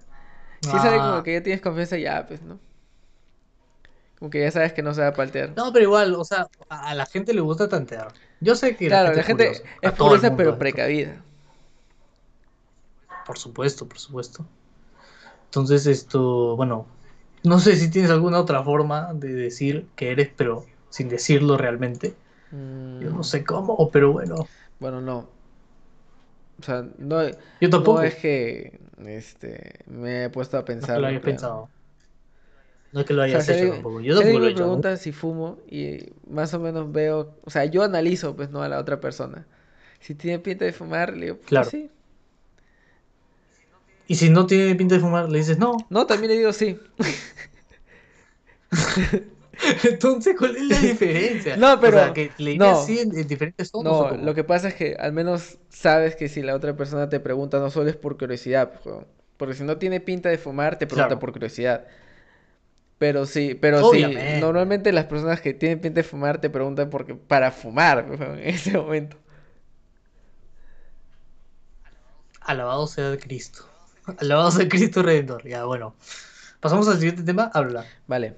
[0.71, 1.11] alguien Ah.
[1.11, 2.59] como que ya tienes confianza, ya, pues, ¿no?
[4.19, 5.49] Como que ya sabes que no se va a paltear.
[5.55, 8.13] No, pero igual, o sea, a la gente le gusta tantear.
[8.39, 11.21] Yo sé que Claro, la gente curiosa, a es curiosa pero precavida.
[13.25, 14.45] Por supuesto, por supuesto.
[15.45, 16.87] Entonces, esto, bueno,
[17.43, 22.15] no sé si tienes alguna otra forma de decir que eres, pero sin decirlo realmente.
[22.99, 24.47] Yo Mm, no sé cómo, pero bueno.
[24.79, 25.29] Bueno, no.
[26.59, 27.17] O sea, no,
[27.61, 27.99] Yo tampoco.
[27.99, 30.99] no es que este, me he puesto a No pensar.
[30.99, 31.69] lo hayas pensado.
[32.93, 34.01] No es que lo O sea, hayas si hecho tampoco.
[34.01, 34.67] Yo tampoco lo he me hecho.
[34.67, 34.85] ¿no?
[34.85, 38.69] pregunta si fumo y más o menos veo, o sea, yo analizo, pues, no a
[38.69, 39.45] la otra persona.
[39.99, 41.61] Si tiene pinta de fumar, le digo, pues Claro.
[41.61, 41.89] sí.
[44.07, 45.77] Y si no tiene pinta de fumar, le dices no.
[45.89, 46.77] No, también le digo sí.
[49.83, 51.57] Entonces, ¿cuál es la diferencia?
[51.57, 52.65] No, pero- O sea, que le no.
[52.65, 56.15] dirías sí en, en diferentes tonos No, lo que pasa es que al menos sabes
[56.15, 58.95] que si la otra persona te pregunta, no solo es por curiosidad, pues,
[59.37, 61.19] porque si no tiene pinta de fumar, te pregunta Claro.
[61.19, 61.85] por curiosidad.
[62.99, 64.05] Pero sí, pero sí,
[64.39, 68.77] normalmente las personas que tienen pinta de fumar te preguntan porque para fumar, en ese
[68.77, 69.17] momento.
[72.41, 73.65] Alabado sea Cristo.
[74.17, 75.47] Alabado sea Cristo Redentor.
[75.47, 75.95] Ya, bueno.
[76.59, 77.49] Pasamos al siguiente tema.
[77.53, 77.85] Habla.
[78.07, 78.35] Vale.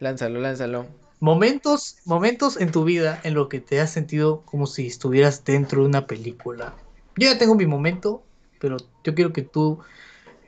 [0.00, 0.86] Lánzalo, lánzalo.
[1.20, 5.82] Momentos, momentos en tu vida en lo que te has sentido como si estuvieras dentro
[5.82, 6.74] de una película.
[7.16, 8.22] Yo ya tengo mi momento,
[8.58, 9.78] pero yo quiero que tú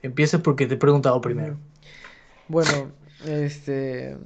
[0.03, 1.59] empieces porque te he preguntado primero.
[2.49, 2.93] Bueno,
[3.27, 4.17] este.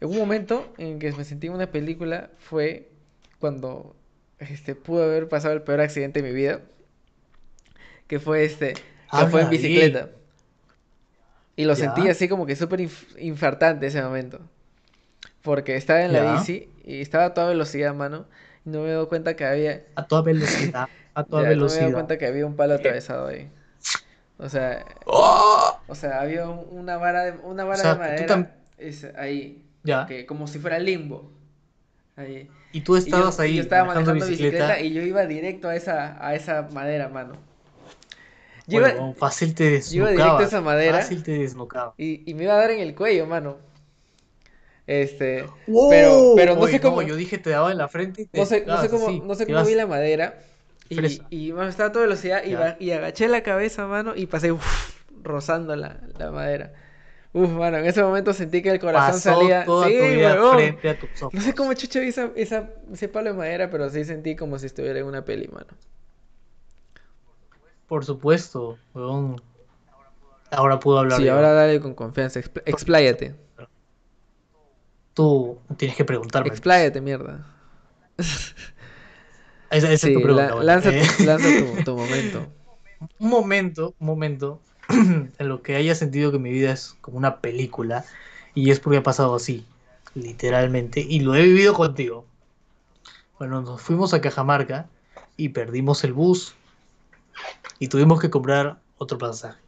[0.00, 2.88] En un momento en que me sentí en una película fue
[3.40, 3.96] cuando
[4.38, 6.60] este, pudo haber pasado el peor accidente de mi vida.
[8.06, 8.74] Que fue este.
[8.74, 10.10] Que fue en bien.
[11.56, 11.76] Y lo Ya.
[11.94, 14.40] sentí así como que súper inf- infartante ese momento.
[15.42, 16.32] Porque estaba en la Ya.
[16.34, 18.26] bici y estaba a toda velocidad, mano.
[18.64, 19.84] Y no me he dado cuenta que había.
[19.94, 20.88] A toda velocidad.
[21.14, 21.92] A toda ya, no me he dado velocidad.
[21.92, 23.48] cuenta que había un palo atravesado ahí.
[24.38, 25.80] O sea, ¡Oh!
[25.86, 29.64] o sea, había un- una vara de, una vara sea, de madera tam- es ahí,
[29.82, 30.04] Ya.
[30.06, 31.32] que como si fuera limbo.
[32.16, 32.50] Ahí.
[32.72, 34.66] Y tú Y yo, estabas y ahí yo estaba manejando, manejando bicicleta.
[34.66, 37.34] bicicleta y yo iba directo a esa, a esa madera, mano.
[38.66, 41.00] Yo Bueno, iba- fácil te yo iba directo a esa madera.
[41.00, 41.96] Fácil te desnucaba.
[41.98, 43.58] y, y me iba a dar en el cuello, mano.
[44.86, 45.88] Este, ¡Wow!
[45.88, 48.38] pero, pero no Oye, sé cómo, yo dije te daba en la frente y te
[48.38, 50.38] no sé, no sé desnucabas cómo, así, no sé cómo vi la madera.
[50.88, 54.26] Y, y mano, estaba a toda velocidad y, ba- y agaché la cabeza, mano, y
[54.26, 54.64] pasé uf,
[55.22, 56.72] rozando la, la madera.
[57.32, 59.64] Uf, mano, en ese momento sentí que el corazón Pasó salía.
[59.64, 61.32] toda Sí, tu vida frente a tus ojos.
[61.32, 64.58] No sé cómo chucho vi esa, esa, ese palo de madera, pero sí sentí como
[64.58, 65.68] si estuviera en una peli, mano.
[67.88, 69.42] Por supuesto, weón.
[70.50, 71.34] Ahora puedo hablar Sí, yo.
[71.34, 73.34] ahora dale con confianza, expl- expláyate.
[75.14, 76.52] Tú tienes que preguntarme.
[76.52, 77.44] Expláyate, mierda.
[79.70, 80.54] Esa, esa es Sí, tu pregunta.
[80.54, 80.70] la- bueno.
[80.70, 82.52] lanza, Eh, tu, lanza tu, tu momento.
[83.18, 87.40] un momento, un momento en lo que haya sentido que mi vida es como una
[87.40, 88.04] película
[88.54, 89.66] y es porque ha pasado así,
[90.14, 92.24] literalmente, y lo he vivido contigo.
[93.38, 94.88] Bueno, nos fuimos a Cajamarca
[95.36, 96.54] y perdimos el bus
[97.78, 99.58] y tuvimos que comprar otro pasaje.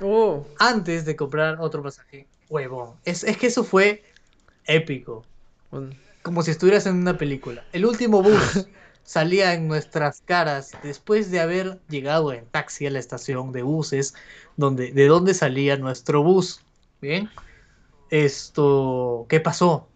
[0.00, 2.94] Uh, Antes de comprar otro pasaje, huevón.
[3.04, 4.02] Es, es que eso fue
[4.64, 5.24] épico.
[6.22, 7.64] como si estuvieras en una película.
[7.72, 8.66] El último bus
[9.04, 14.14] salía en nuestras caras después de haber llegado en taxi a la estación de buses,
[14.56, 16.60] donde, de donde salía nuestro bus.
[17.00, 17.28] Bien,
[18.10, 19.88] esto, ¿qué pasó?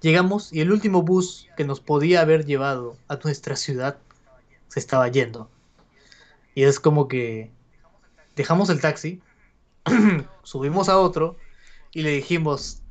[0.00, 3.98] Llegamos y el último bus que nos podía haber llevado a nuestra ciudad
[4.68, 5.50] se estaba yendo.
[6.54, 7.50] Y es como que
[8.34, 9.20] dejamos el taxi,
[10.42, 11.36] subimos a otro
[11.92, 12.82] y le dijimos,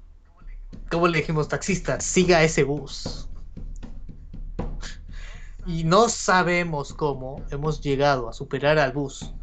[0.89, 1.99] ¿Cómo le dijimos, taxista?
[1.99, 3.27] Siga ese bus.
[5.65, 9.33] Y no sabemos cómo hemos llegado a superar al bus.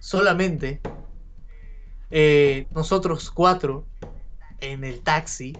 [0.00, 0.80] Solamente
[2.10, 3.86] eh, nosotros cuatro
[4.60, 5.56] en el taxi,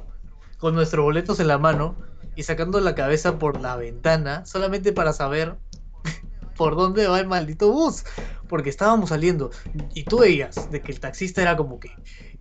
[0.59, 1.97] con nuestros boletos en la mano
[2.37, 5.57] y sacando la cabeza por la ventana, solamente para saber
[6.63, 8.05] por dónde va el maldito bus.
[8.49, 9.51] Porque estábamos saliendo
[9.95, 11.91] y tú veías de que el taxista era como que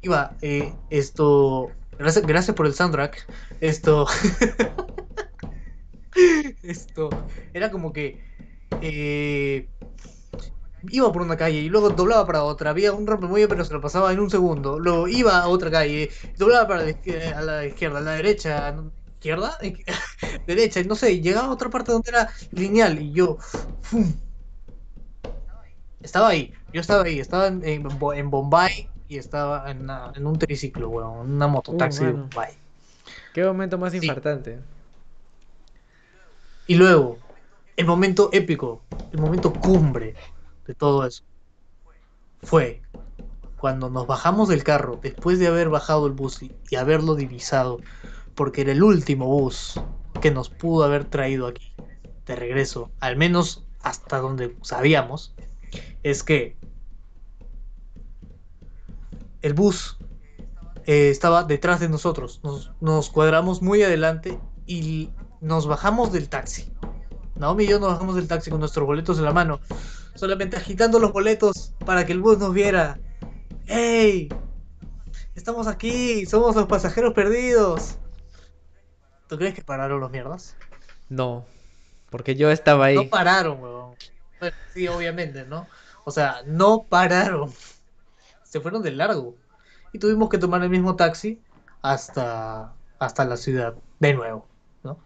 [0.03, 3.26] iba, eh, esto, gracias, por el soundtrack,
[3.61, 4.05] esto,
[6.63, 7.09] esto,
[7.53, 8.24] era como que
[8.82, 9.69] eh,
[10.89, 13.82] iba por una calle y luego doblaba para otra, había un rompemuelle pero se lo
[13.82, 17.97] pasaba en un segundo, luego iba a otra calle, doblaba para la a la izquierda,
[17.99, 18.76] a la derecha,
[19.22, 19.55] izquierda,
[20.47, 23.38] derecha, no sé, llegaba a otra parte donde era lineal y yo,
[23.84, 24.11] ¡fum!
[26.01, 30.89] estaba ahí, yo estaba ahí, estaba en, en, Bombay y estaba en, en un triciclo,
[30.89, 32.53] weón, en una mototaxi de Bombay.
[33.34, 34.59] Qué momento más importante
[36.65, 37.19] Y luego,
[37.78, 40.15] el momento épico, el momento cumbre
[40.65, 41.24] de todo eso,
[42.41, 42.82] fue
[43.57, 47.80] cuando nos bajamos del carro, después de haber bajado el bus y haberlo divisado,
[48.36, 49.80] porque era el último bus
[50.22, 51.74] que nos pudo haber traído aquí,
[52.26, 55.34] de regreso, al menos hasta donde sabíamos,
[56.04, 56.58] es que
[59.42, 59.98] el bus
[60.86, 62.42] eh, estaba detrás de nosotros,
[62.80, 65.10] nos, cuadramos muy adelante y
[65.42, 66.72] nos bajamos del taxi.
[67.36, 69.60] Naomi y yo nos bajamos del taxi con nuestros boletos en la mano,
[70.16, 73.00] solamente agitando los boletos para que el bus nos viera.
[73.68, 74.30] ¡Ey!
[75.34, 77.98] Estamos aquí, somos los pasajeros perdidos.
[79.32, 80.58] ¿Tú crees que pararon los mierdas?
[81.08, 81.46] No,
[82.10, 82.96] porque yo estaba ahí.
[82.98, 83.96] No pararon, weón.
[84.74, 85.68] sí, obviamente, ¿no?
[86.04, 87.50] O sea, no pararon.
[88.44, 89.38] Se fueron de largo.
[89.94, 91.40] Y tuvimos que tomar el mismo taxi
[91.82, 94.50] hasta, hasta la ciudad, de nuevo,
[94.84, 95.00] ¿no?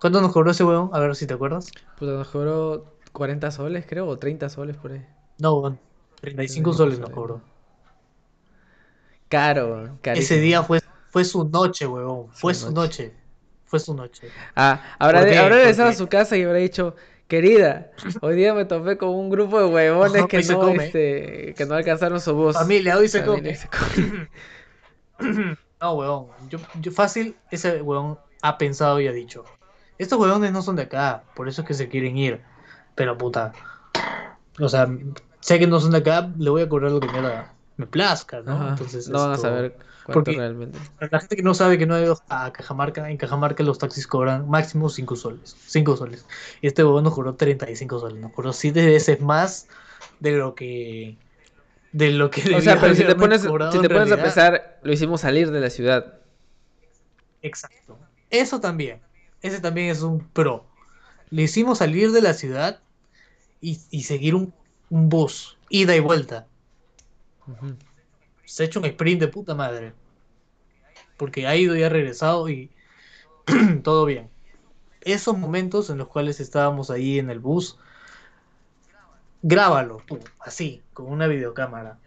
[0.00, 0.90] ¿Cuánto nos cobró ese weón?
[0.92, 1.70] A ver si te acuerdas.
[1.96, 5.06] Pues nos cobró 40 soles, creo, o 30 soles por ahí.
[5.38, 5.78] No, weón.
[6.20, 7.40] 35 soles nos cobró.
[9.28, 10.18] Caro, caro.
[10.18, 10.80] Ese día fue,
[11.14, 12.26] fue su noche, weón.
[12.32, 13.14] Fue su, noche.
[13.66, 14.30] Fue su noche.
[14.56, 16.96] Ah, habrá, habrá regresado a su casa y habrá dicho,
[17.28, 21.76] Querida, hoy día me topé con un grupo de huevones que, no, este, que no
[21.76, 22.56] alcanzaron su voz.
[22.56, 23.56] Familia, hoy se come.
[25.80, 26.26] no, huevón.
[26.48, 29.44] Yo, yo, fácil, ese huevón ha pensado y ha dicho.
[29.98, 32.40] Estos huevones no son de acá, por eso es que se quieren ir.
[32.96, 33.52] Pero puta.
[34.58, 34.88] O sea,
[35.38, 38.40] sé que no son de acá, le voy a cobrar lo que me, me plazca,
[38.42, 38.70] ¿no?
[38.70, 40.78] Entonces, no van a saber porque realmente.
[41.00, 44.06] La gente que no sabe que no ha ido a Cajamarca, en Cajamarca los taxis
[44.06, 45.56] cobran máximo 5 soles.
[45.66, 46.26] 5 soles.
[46.60, 48.20] Y este huevón nos cobró 35 soles.
[48.20, 49.68] Nos cobró 7 veces más
[50.20, 51.16] de lo que.
[51.92, 54.92] De lo que O sea, pero si te pones, si te pones a pensar, lo
[54.92, 56.18] hicimos salir de la ciudad.
[57.40, 57.98] Exacto.
[58.30, 59.00] Eso también.
[59.42, 60.66] Ese también es un pro.
[61.30, 62.80] Le hicimos salir de la ciudad
[63.60, 64.52] y, y seguir un,
[64.90, 65.56] un bus.
[65.70, 66.46] Ida y vuelta
[68.44, 69.92] se ha hecho un sprint de puta madre.
[71.16, 72.70] Porque ha ido y ha regresado y
[73.82, 74.30] todo bien.
[75.00, 77.78] Esos momentos en los cuales estábamos ahí en el bus,
[79.42, 80.02] grábalo,
[80.40, 81.98] así, con una videocámara.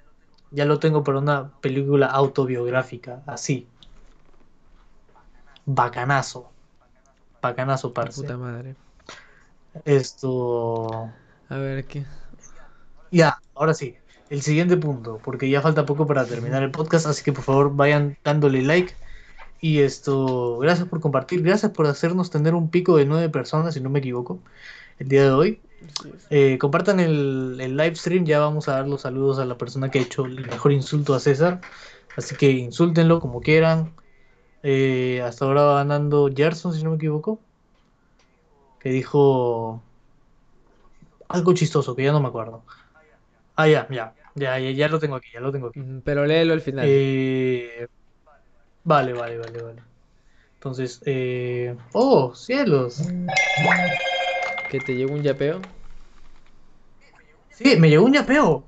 [0.51, 3.67] Ya lo tengo para una película autobiográfica, así.
[5.65, 6.49] Bacanazo.
[7.41, 8.21] Bacanazo, parce.
[8.21, 8.75] Puta madre.
[9.85, 11.11] Esto.
[11.49, 12.05] A ver qué.
[13.11, 13.95] Ya, ahora sí
[14.29, 17.75] el siguiente punto, porque ya falta poco para terminar el podcast, así que por favor
[17.75, 18.93] vayan dándole like.
[19.59, 23.81] Y esto, gracias por compartir, gracias por hacernos tener un pico de nueve personas, si
[23.81, 24.39] no me equivoco,
[24.99, 25.59] el día de hoy.
[26.29, 29.89] Eh, compartan el, el, live stream, ya vamos a dar los saludos a la persona
[29.89, 31.61] que ha hecho el mejor insulto a César.
[32.17, 33.93] Así que insúltenlo como quieran.
[34.63, 37.39] Eh, hasta ahora va ganando Gerson, si no me equivoco.
[38.79, 39.81] Que dijo
[41.29, 42.63] algo chistoso, que ya no me acuerdo.
[43.55, 44.13] Ah, ya, ya.
[44.37, 45.81] Ya, ya, lo tengo aquí, ya lo tengo aquí.
[46.03, 46.85] Pero léelo al final.
[46.87, 47.87] Eh,
[48.83, 49.81] vale, vale, vale, vale.
[50.53, 51.75] Entonces, eh...
[51.93, 53.01] oh, cielos.
[54.69, 55.61] ¿Que te llegó un yapeo?
[57.49, 58.63] Sí, me llegó un yapeo.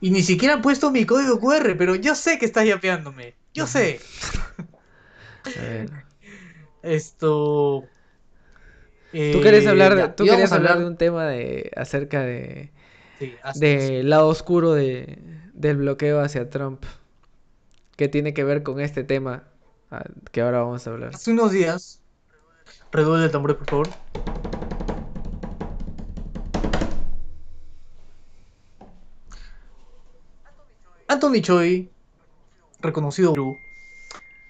[0.00, 3.34] Y ni siquiera he puesto mi código QR, pero yo sé que estás yapeándome.
[3.54, 4.00] Yo sé.
[5.58, 5.90] A ver.
[6.82, 7.84] Esto.
[9.12, 12.72] tú querías hablar, de, tú querías hablar de un tema de acerca de
[13.54, 15.18] del lado oscuro de,
[15.54, 16.84] del bloqueo hacia Trump,
[17.96, 19.44] que tiene que ver con este tema
[20.30, 21.10] que ahora vamos a hablar.
[21.14, 22.00] Hace unos días,
[22.90, 23.88] reduele el tambor, por favor.
[31.08, 31.90] Anthony Choi,
[32.80, 33.34] reconocido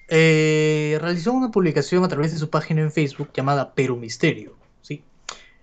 [0.08, 4.54] eh, realizó una publicación a través de su página en Facebook llamada Perú Misterio.
[4.80, 5.02] ¿sí?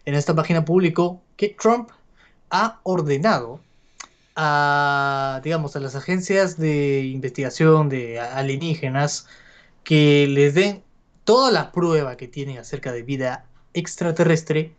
[0.06, 1.90] En esta página publicó que Trump
[2.50, 3.60] ha ordenado
[4.36, 9.28] a, digamos, a las agencias de investigación de alienígenas
[9.84, 10.84] que les den
[11.24, 14.74] toda la prueba que tienen acerca de vida extraterrestre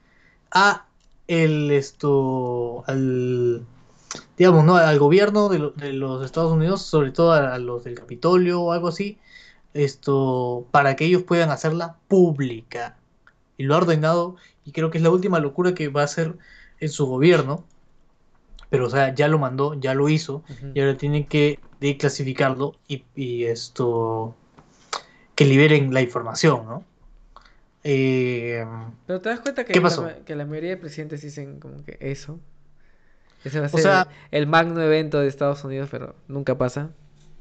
[0.51, 0.87] a
[1.29, 3.65] el esto al
[4.37, 8.73] digamos no al gobierno de, los Estados Unidos sobre todo a, los del Capitolio o
[8.73, 9.19] algo así
[9.75, 12.97] esto para que ellos puedan hacerla pública.
[13.57, 16.37] Y lo ha ordenado y creo que es la última locura que va a hacer
[16.81, 17.65] en su gobierno
[18.69, 20.43] pero o sea ya lo mandó ya lo hizo
[20.75, 24.35] y ahora tienen que declasificarlo y, y esto
[25.35, 26.85] que liberen la información no
[27.83, 28.65] eh,
[29.07, 30.09] Pero te das cuenta que, ¿qué la, pasó?
[30.25, 32.39] que la mayoría de presidentes dicen como que eso.
[33.45, 36.91] Ese va a O ser sea- el magno evento de Estados Unidos, pero nunca pasa.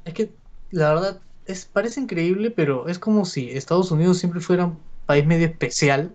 [0.04, 0.30] Es que
[0.70, 5.26] la verdad es, parece increíble, pero es como si Estados Unidos siempre fuera un país
[5.26, 6.14] medio especial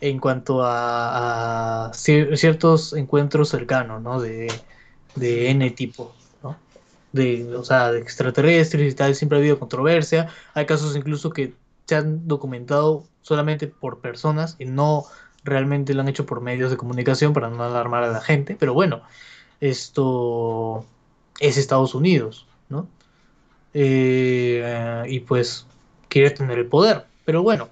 [0.00, 4.20] en cuanto a, a cier- ciertos encuentros cercanos, ¿no?
[4.20, 4.48] De,
[5.14, 6.56] de N tipo, ¿no?
[7.12, 10.28] De, o sea, de extraterrestres y tal, siempre ha habido controversia.
[10.54, 15.04] Hay casos incluso que se han documentado solamente por personas y no
[15.44, 18.72] realmente lo han hecho por medios de comunicación para no alarmar a la gente, pero
[18.74, 19.02] bueno,
[19.60, 20.86] esto
[21.40, 22.88] es Estados Unidos, ¿no?
[23.72, 25.66] Eh, y pues
[26.08, 27.06] quiere tener el poder.
[27.24, 27.68] Pero bueno,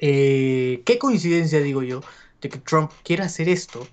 [0.00, 2.02] eh, qué coincidencia digo yo
[2.40, 3.86] de que Trump quiera hacer esto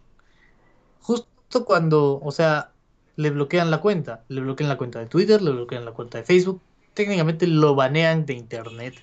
[1.02, 2.72] justo cuando, o sea,
[3.16, 6.26] le bloquean la cuenta, le bloquean la cuenta de Twitter, le bloquean la cuenta de
[6.26, 6.62] Facebook,
[6.94, 8.96] técnicamente lo banean de Internet.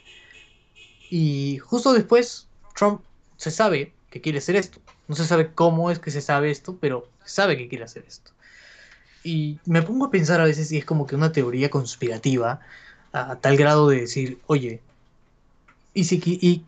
[1.10, 3.00] Y justo después Trump
[3.36, 4.80] se sabe que quiere hacer esto.
[5.08, 8.32] No se sabe cómo es que se sabe esto, pero sabe que quiere hacer esto.
[9.22, 12.60] Y me pongo a pensar a veces si es como que una teoría conspirativa
[13.12, 14.80] a tal grado de decir, oye,
[15.94, 16.64] y, si, y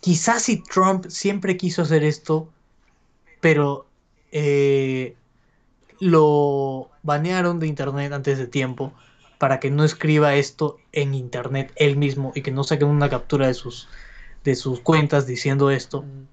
[0.00, 2.48] quizás si Trump siempre quiso hacer esto,
[3.40, 3.86] pero
[4.32, 5.14] eh,
[5.98, 8.92] lo banearon de internet antes de tiempo
[9.38, 13.46] para que no escriba esto en internet él mismo y que no saquen una captura
[13.46, 13.88] de sus
[14.44, 16.02] de sus cuentas diciendo esto.
[16.02, 16.26] Mm.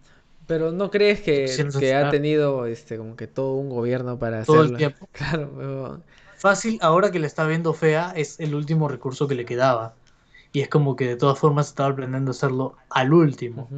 [0.48, 4.76] Pero ¿no crees que, ha tenido este como que todo un gobierno para Todo el
[4.76, 4.78] hacerlo?
[4.78, 5.10] tiempo.
[5.12, 6.02] Claro, pero-
[6.38, 9.96] Fácil, ahora que le está viendo fea, es el último recurso que le quedaba.
[10.54, 13.70] Y es como que de todas formas estaba planeando hacerlo al último.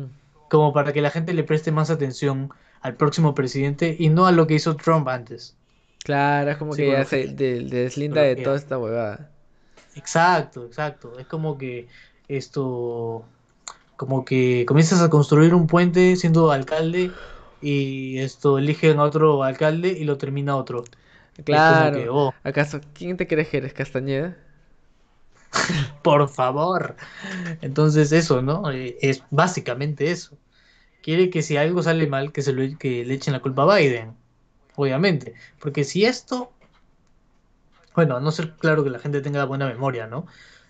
[0.50, 2.50] Como para que la gente le preste más atención
[2.82, 5.56] al próximo presidente y no a lo que hizo Trump antes.
[6.04, 7.38] Claro, es como que ya se Psicología.
[7.38, 9.30] de- de- deslinda de toda esta huevada.
[9.96, 11.20] Exacto, exacto.
[11.20, 11.88] Es como que
[12.28, 13.26] esto,
[13.98, 17.12] como que comienzas a construir un puente siendo alcalde
[17.62, 20.84] y esto eligen a otro alcalde y lo termina otro.
[21.44, 21.98] Claro.
[21.98, 24.38] que, oh, ¿Acaso quién te crees que eres, Castañeda?
[26.04, 26.96] por favor.
[27.62, 28.72] Entonces eso, ¿no?
[28.72, 30.38] Eh, Es básicamente eso.
[31.04, 33.78] Quiere que si algo sale mal, que se lo, que le echen la culpa a
[33.78, 34.16] Biden.
[34.76, 35.36] Obviamente.
[35.60, 36.52] Porque si esto,
[37.96, 40.26] bueno, a no ser claro que la gente tenga buena memoria, ¿no?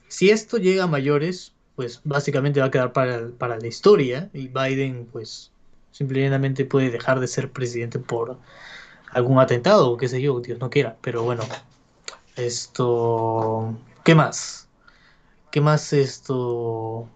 [0.08, 4.48] Si esto llega a mayores, pues básicamente va a quedar para, para la historia y
[4.50, 5.52] Biden, pues,
[5.92, 8.40] simplemente puede dejar de ser presidente por
[9.12, 10.98] algún atentado o qué sé yo, Dios no quiera.
[11.02, 11.44] Pero bueno,
[12.36, 14.69] esto, ¿qué más?
[15.52, 17.08] ¿Qué más esto?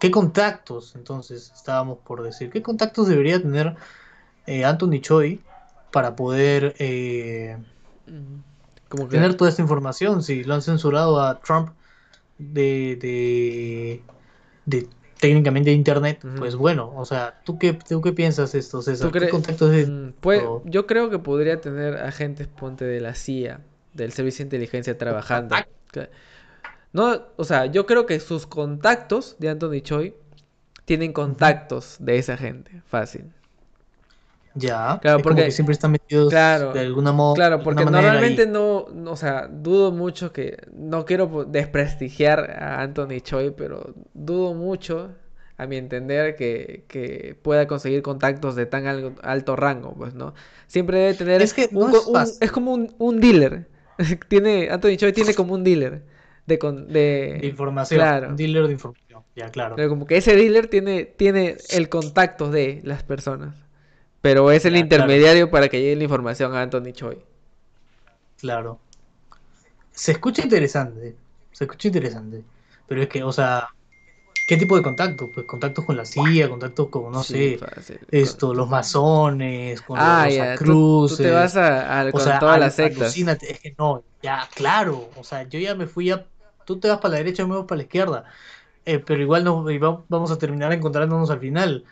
[0.00, 2.50] ¿Qué contactos, entonces, estábamos por decir?
[2.50, 3.74] ¿Qué contactos debería tener
[4.46, 5.40] eh, Anthony Choi
[5.90, 7.56] para poder eh.
[8.88, 10.22] Como que tener toda esta información?
[10.22, 11.70] Si lo han censurado a Trump
[12.38, 14.02] de, de,
[14.66, 19.10] de técnicamente de internet, pues bueno, o sea, ¿tú qué, tú qué piensas esto, César?
[19.12, 23.14] ¿Tú ¿Qué contactos de- Mm, pues, yo creo que podría tener agentes, ponte, de la
[23.14, 23.60] CIA,
[23.94, 25.54] del Servicio de Inteligencia trabajando.
[26.92, 30.14] No, o sea, yo creo que sus contactos de Anthony Choi
[30.84, 33.32] tienen contactos de esa gente, fácil.
[34.54, 37.84] Ya, Claro, es como porque- que siempre están metidos Claro, de alguna modo, Claro, porque
[37.86, 43.94] normalmente no, no, o sea, dudo mucho que, no quiero desprestigiar a Anthony Choi, pero
[44.12, 45.12] dudo mucho,
[45.56, 50.34] a mi entender, que, que pueda conseguir contactos de tan alto rango, pues, ¿no?
[50.66, 52.36] Siempre debe tener Es que un, no co- es un- fácil.
[52.40, 53.68] es como un, un dealer.
[54.28, 56.02] Tiene, Anthony Choi tiene como un dealer
[56.46, 58.28] de, con- de, de información, claro.
[58.30, 59.76] un dealer de información, ya claro.
[59.76, 63.54] pero como que ese dealer tiene, tiene el contacto de las personas,
[64.20, 65.12] pero es el Ya, claro.
[65.12, 67.18] intermediario para que llegue la información a Anthony Choi.
[68.36, 68.80] Claro.
[69.90, 71.16] Se escucha interesante,
[71.52, 72.44] se escucha interesante,
[72.86, 73.68] pero es que, o sea,
[74.46, 75.30] ¿qué tipo de contactos?
[75.34, 78.00] Pues contactos con la CIA, contactos con, no Sí, sé, fácil.
[78.10, 82.38] esto, los masones, con Ah, los ya, tú, te vas a, a- o con sea,
[82.40, 83.02] todas al- las sectas.
[83.02, 86.26] alucínate, es que no, ya, claro, o sea, yo ya me fui a,
[86.64, 88.24] tú te vas para la derecha, yo me voy para la izquierda,
[88.84, 89.64] eh, pero igual nos,
[90.08, 91.84] vamos a terminar encontrándonos al final,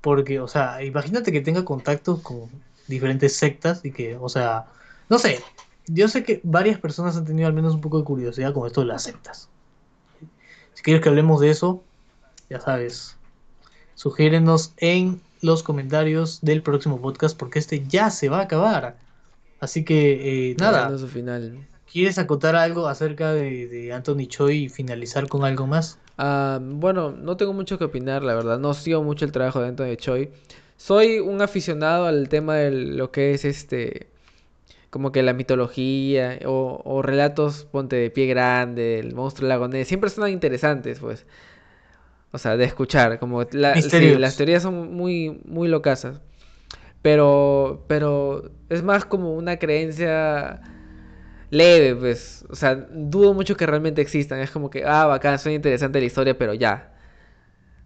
[0.00, 2.50] porque, o sea, imagínate que tenga contactos con
[2.88, 4.66] diferentes sectas y que, o sea,
[5.08, 5.40] No sé,
[5.86, 8.80] yo sé que varias personas han tenido al menos un poco de curiosidad con esto
[8.80, 9.48] de las sectas.
[10.74, 11.82] Si quieres que hablemos de eso,
[12.48, 13.16] ya sabes,
[13.94, 18.96] sugiérenos en los comentarios del próximo podcast porque este ya se va a acabar.
[19.60, 20.96] Así que, eh, nada.
[20.98, 21.66] Su final.
[21.92, 25.98] ¿Quieres acotar algo acerca de, de Anthony Choi y finalizar con algo más?
[26.16, 28.58] Ah, bueno, no tengo mucho que opinar, la verdad.
[28.58, 30.30] No sigo mucho el trabajo de Anthony Choi.
[30.78, 34.08] Soy un aficionado al tema de lo que es este,
[34.88, 39.86] como que la mitología o, o relatos, ponte de pie grande, el monstruo lago Ness,
[39.86, 41.26] siempre son interesantes, pues.
[42.32, 46.22] O sea, de escuchar, como la, sí, las teorías son muy, muy locasas.
[47.02, 50.62] Pero, pero es más como una creencia
[51.52, 52.44] leve, pues.
[52.50, 54.40] O sea, dudo mucho que realmente existan.
[54.40, 56.92] Es como que, ah, bacán, suena interesante la historia, pero ya.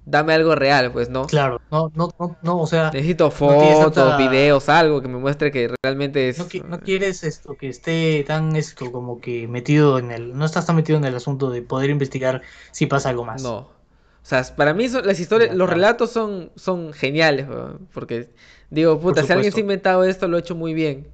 [0.07, 1.27] Dame algo real, pues, ¿no?
[1.27, 5.19] Claro, no, no, no, no o sea, Necesito no fotos, tanta- videos, algo que me
[5.19, 6.39] muestre que realmente es...
[6.39, 10.67] no, no quieres esto que esté tan esto como que metido en el, no estás
[10.67, 12.43] tan metido en el asunto de poder investigar
[12.73, 13.43] si pasa algo más.
[13.43, 13.75] No.
[14.23, 17.47] O sea, para mí son- las historias, los relatos son, son geniales,
[17.93, 18.31] porque
[18.71, 21.07] digo, puta, si alguien se ha inventado esto, lo ha hecho muy bien.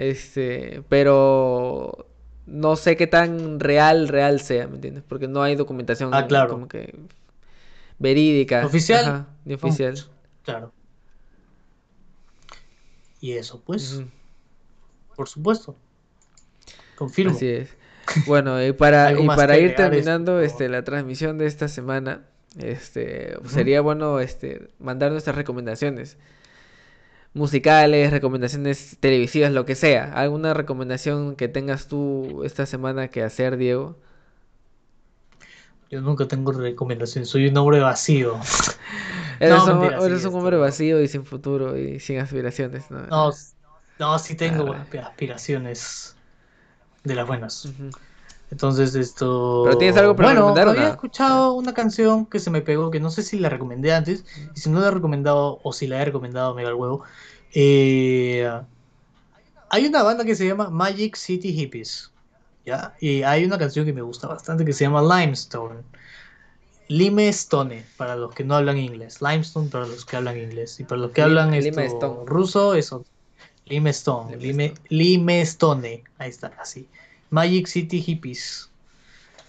[0.00, 2.06] Este, pero
[2.46, 5.04] no sé qué tan real, real sea, ¿me entiendes?
[5.06, 6.48] Porque no hay documentación Ah, claro.
[6.48, 6.94] como que
[7.98, 8.64] verídica.
[8.64, 9.94] Oficial, Ajá, ni oficial.
[10.42, 10.72] Claro.
[13.20, 14.02] Y eso, pues,
[15.16, 15.76] por supuesto.
[16.96, 17.36] Confirmo.
[17.36, 17.76] Así es.
[18.26, 20.64] Bueno, y para, ¿Algo y para ir terminando esto?
[20.64, 22.24] este, la transmisión de esta semana,
[22.56, 26.16] este, sería bueno este, mandar nuestras recomendaciones
[27.34, 30.12] musicales, recomendaciones televisivas, lo que sea.
[30.14, 33.96] ¿Alguna recomendación que tengas tú esta semana que hacer, Diego?
[35.90, 38.38] Yo nunca tengo recomendación, soy un hombre vacío.
[39.40, 42.18] Eres, No, un, mentira, sí, eres un esto- hombre vacío y sin futuro y sin
[42.18, 43.06] aspiraciones, ¿no?
[43.06, 43.30] No,
[43.98, 44.84] no, sí tengo Ah.
[44.90, 46.14] asp- aspiraciones
[47.04, 47.72] de las buenas.
[48.50, 49.62] Entonces esto...
[49.64, 50.94] ¿Pero tienes algo para bueno, recomendar o había nada?
[50.94, 54.24] escuchado una canción que se me pegó, que no sé si la recomendé antes,
[54.54, 57.04] y si no la he recomendado o si la he recomendado, me da el huevo.
[57.54, 58.50] Eh,
[59.68, 62.10] hay una banda que se llama Magic City Hippies,
[62.66, 62.94] ¿ya?
[63.00, 65.82] Y hay una canción que me gusta bastante que se llama Limestone.
[66.88, 69.22] Limestone, para los que no hablan inglés.
[69.22, 70.80] Limestone para los que hablan inglés.
[70.80, 72.26] Y para los que hablan esto, Limestone.
[72.26, 73.04] ruso, eso.
[73.66, 74.36] Limestone.
[74.38, 74.88] Lime, Limestone.
[74.88, 76.04] Limestone.
[76.18, 76.88] Ahí está, así.
[77.30, 78.70] Magic City Hippies.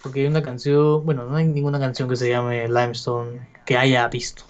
[0.02, 4.08] Porque hay una canción, bueno, no hay ninguna canción que se llame Limestone que haya
[4.08, 4.44] visto.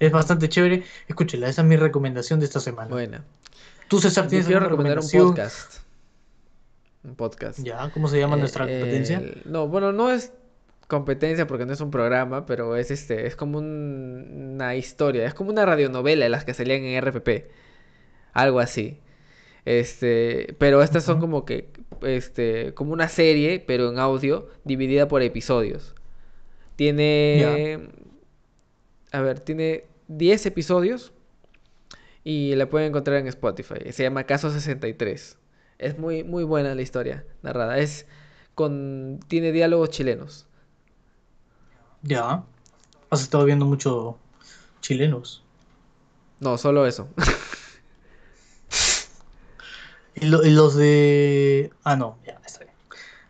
[0.00, 0.82] Es bastante chévere.
[1.08, 2.88] Escúchela, esa es mi recomendación de esta semana.
[2.90, 3.18] Bueno,
[3.88, 5.80] Tú, César, tienes alguna recomendar un podcast.
[7.04, 7.58] Un podcast.
[7.60, 9.18] Ya, ¿cómo se llama Eh, nuestra competencia?
[9.18, 10.32] el- no, bueno, no es
[10.88, 15.34] competencia porque no es un programa, pero es este, es como un- una historia, es
[15.34, 17.50] como una radionovela de las que salían en RPP,
[18.32, 18.98] algo así.
[19.64, 21.70] Este, pero estas son como que,
[22.02, 25.94] este, como una serie, pero en audio, dividida por episodios.
[26.76, 27.88] Tiene,
[29.12, 31.12] a ver, tiene 10 episodios
[32.24, 33.92] y la pueden encontrar en Spotify.
[33.92, 35.38] Se llama Caso 63.
[35.78, 37.78] Es muy, muy buena la historia narrada.
[37.78, 38.06] Es
[38.54, 40.46] con, tiene diálogos chilenos.
[42.02, 42.44] Ya.
[43.10, 44.18] Has estado viendo mucho
[44.80, 45.42] chilenos.
[46.40, 47.08] No, solo eso.
[50.16, 51.70] Y, lo- y los de.
[51.82, 52.74] Ah, no, ya, está bien.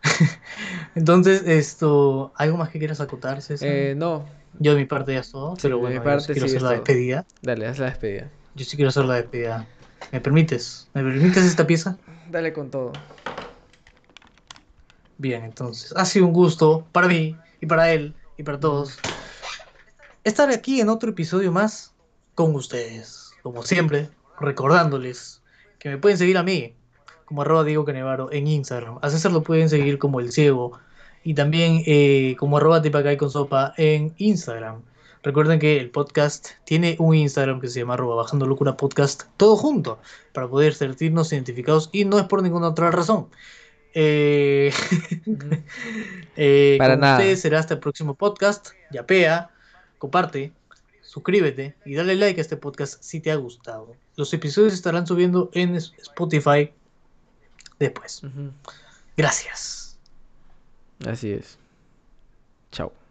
[0.95, 2.33] Entonces, esto.
[2.35, 3.67] ¿Algo más que quieras acotar, César?
[3.69, 6.19] Eh, no, Yo de mi parte ya es todo, Sí, pero de mi bueno, yo
[6.19, 6.77] sí parte quiero hacer la todo.
[6.79, 7.25] despedida.
[7.41, 8.31] dale, haz la despedida.
[8.53, 9.65] Yo sí quiero hacer la despedida.
[10.11, 10.87] ¿Me permites?
[10.93, 11.97] ¿Me permites esta pieza?
[12.29, 12.93] Dale con todo.
[15.17, 18.99] Bien, entonces, ha sido un gusto para mí y para él y para todos
[20.23, 21.93] estar aquí en otro episodio más
[22.33, 23.31] con ustedes.
[23.41, 24.09] Como siempre,
[24.39, 25.41] recordándoles
[25.85, 26.73] que me pueden seguir a mí
[27.25, 28.97] como arroba Diego Canevaro en Instagram.
[29.03, 30.79] A César lo pueden seguir como El Ciego
[31.23, 34.81] y también eh, como arroba Tipacay con Sopa en Instagram.
[35.21, 39.55] Recuerden que el podcast tiene un Instagram que se llama arroba Bajando Locura Podcast, todo
[39.57, 39.99] junto,
[40.33, 43.27] para poder sentirnos identificados y no es por ninguna otra razón.
[43.93, 44.73] Eh,
[46.35, 47.17] eh, Para con nada.
[47.17, 48.69] ustedes será hasta el próximo podcast.
[48.89, 49.51] Yapea,
[49.99, 50.51] comparte,
[51.15, 53.95] suscríbete y dale like a este podcast si te ha gustado.
[54.17, 56.73] Los episodios estarán subiendo en Spotify
[57.79, 58.21] después.
[59.15, 59.97] Gracias.
[61.05, 61.57] Así es.
[62.73, 63.04] Chao.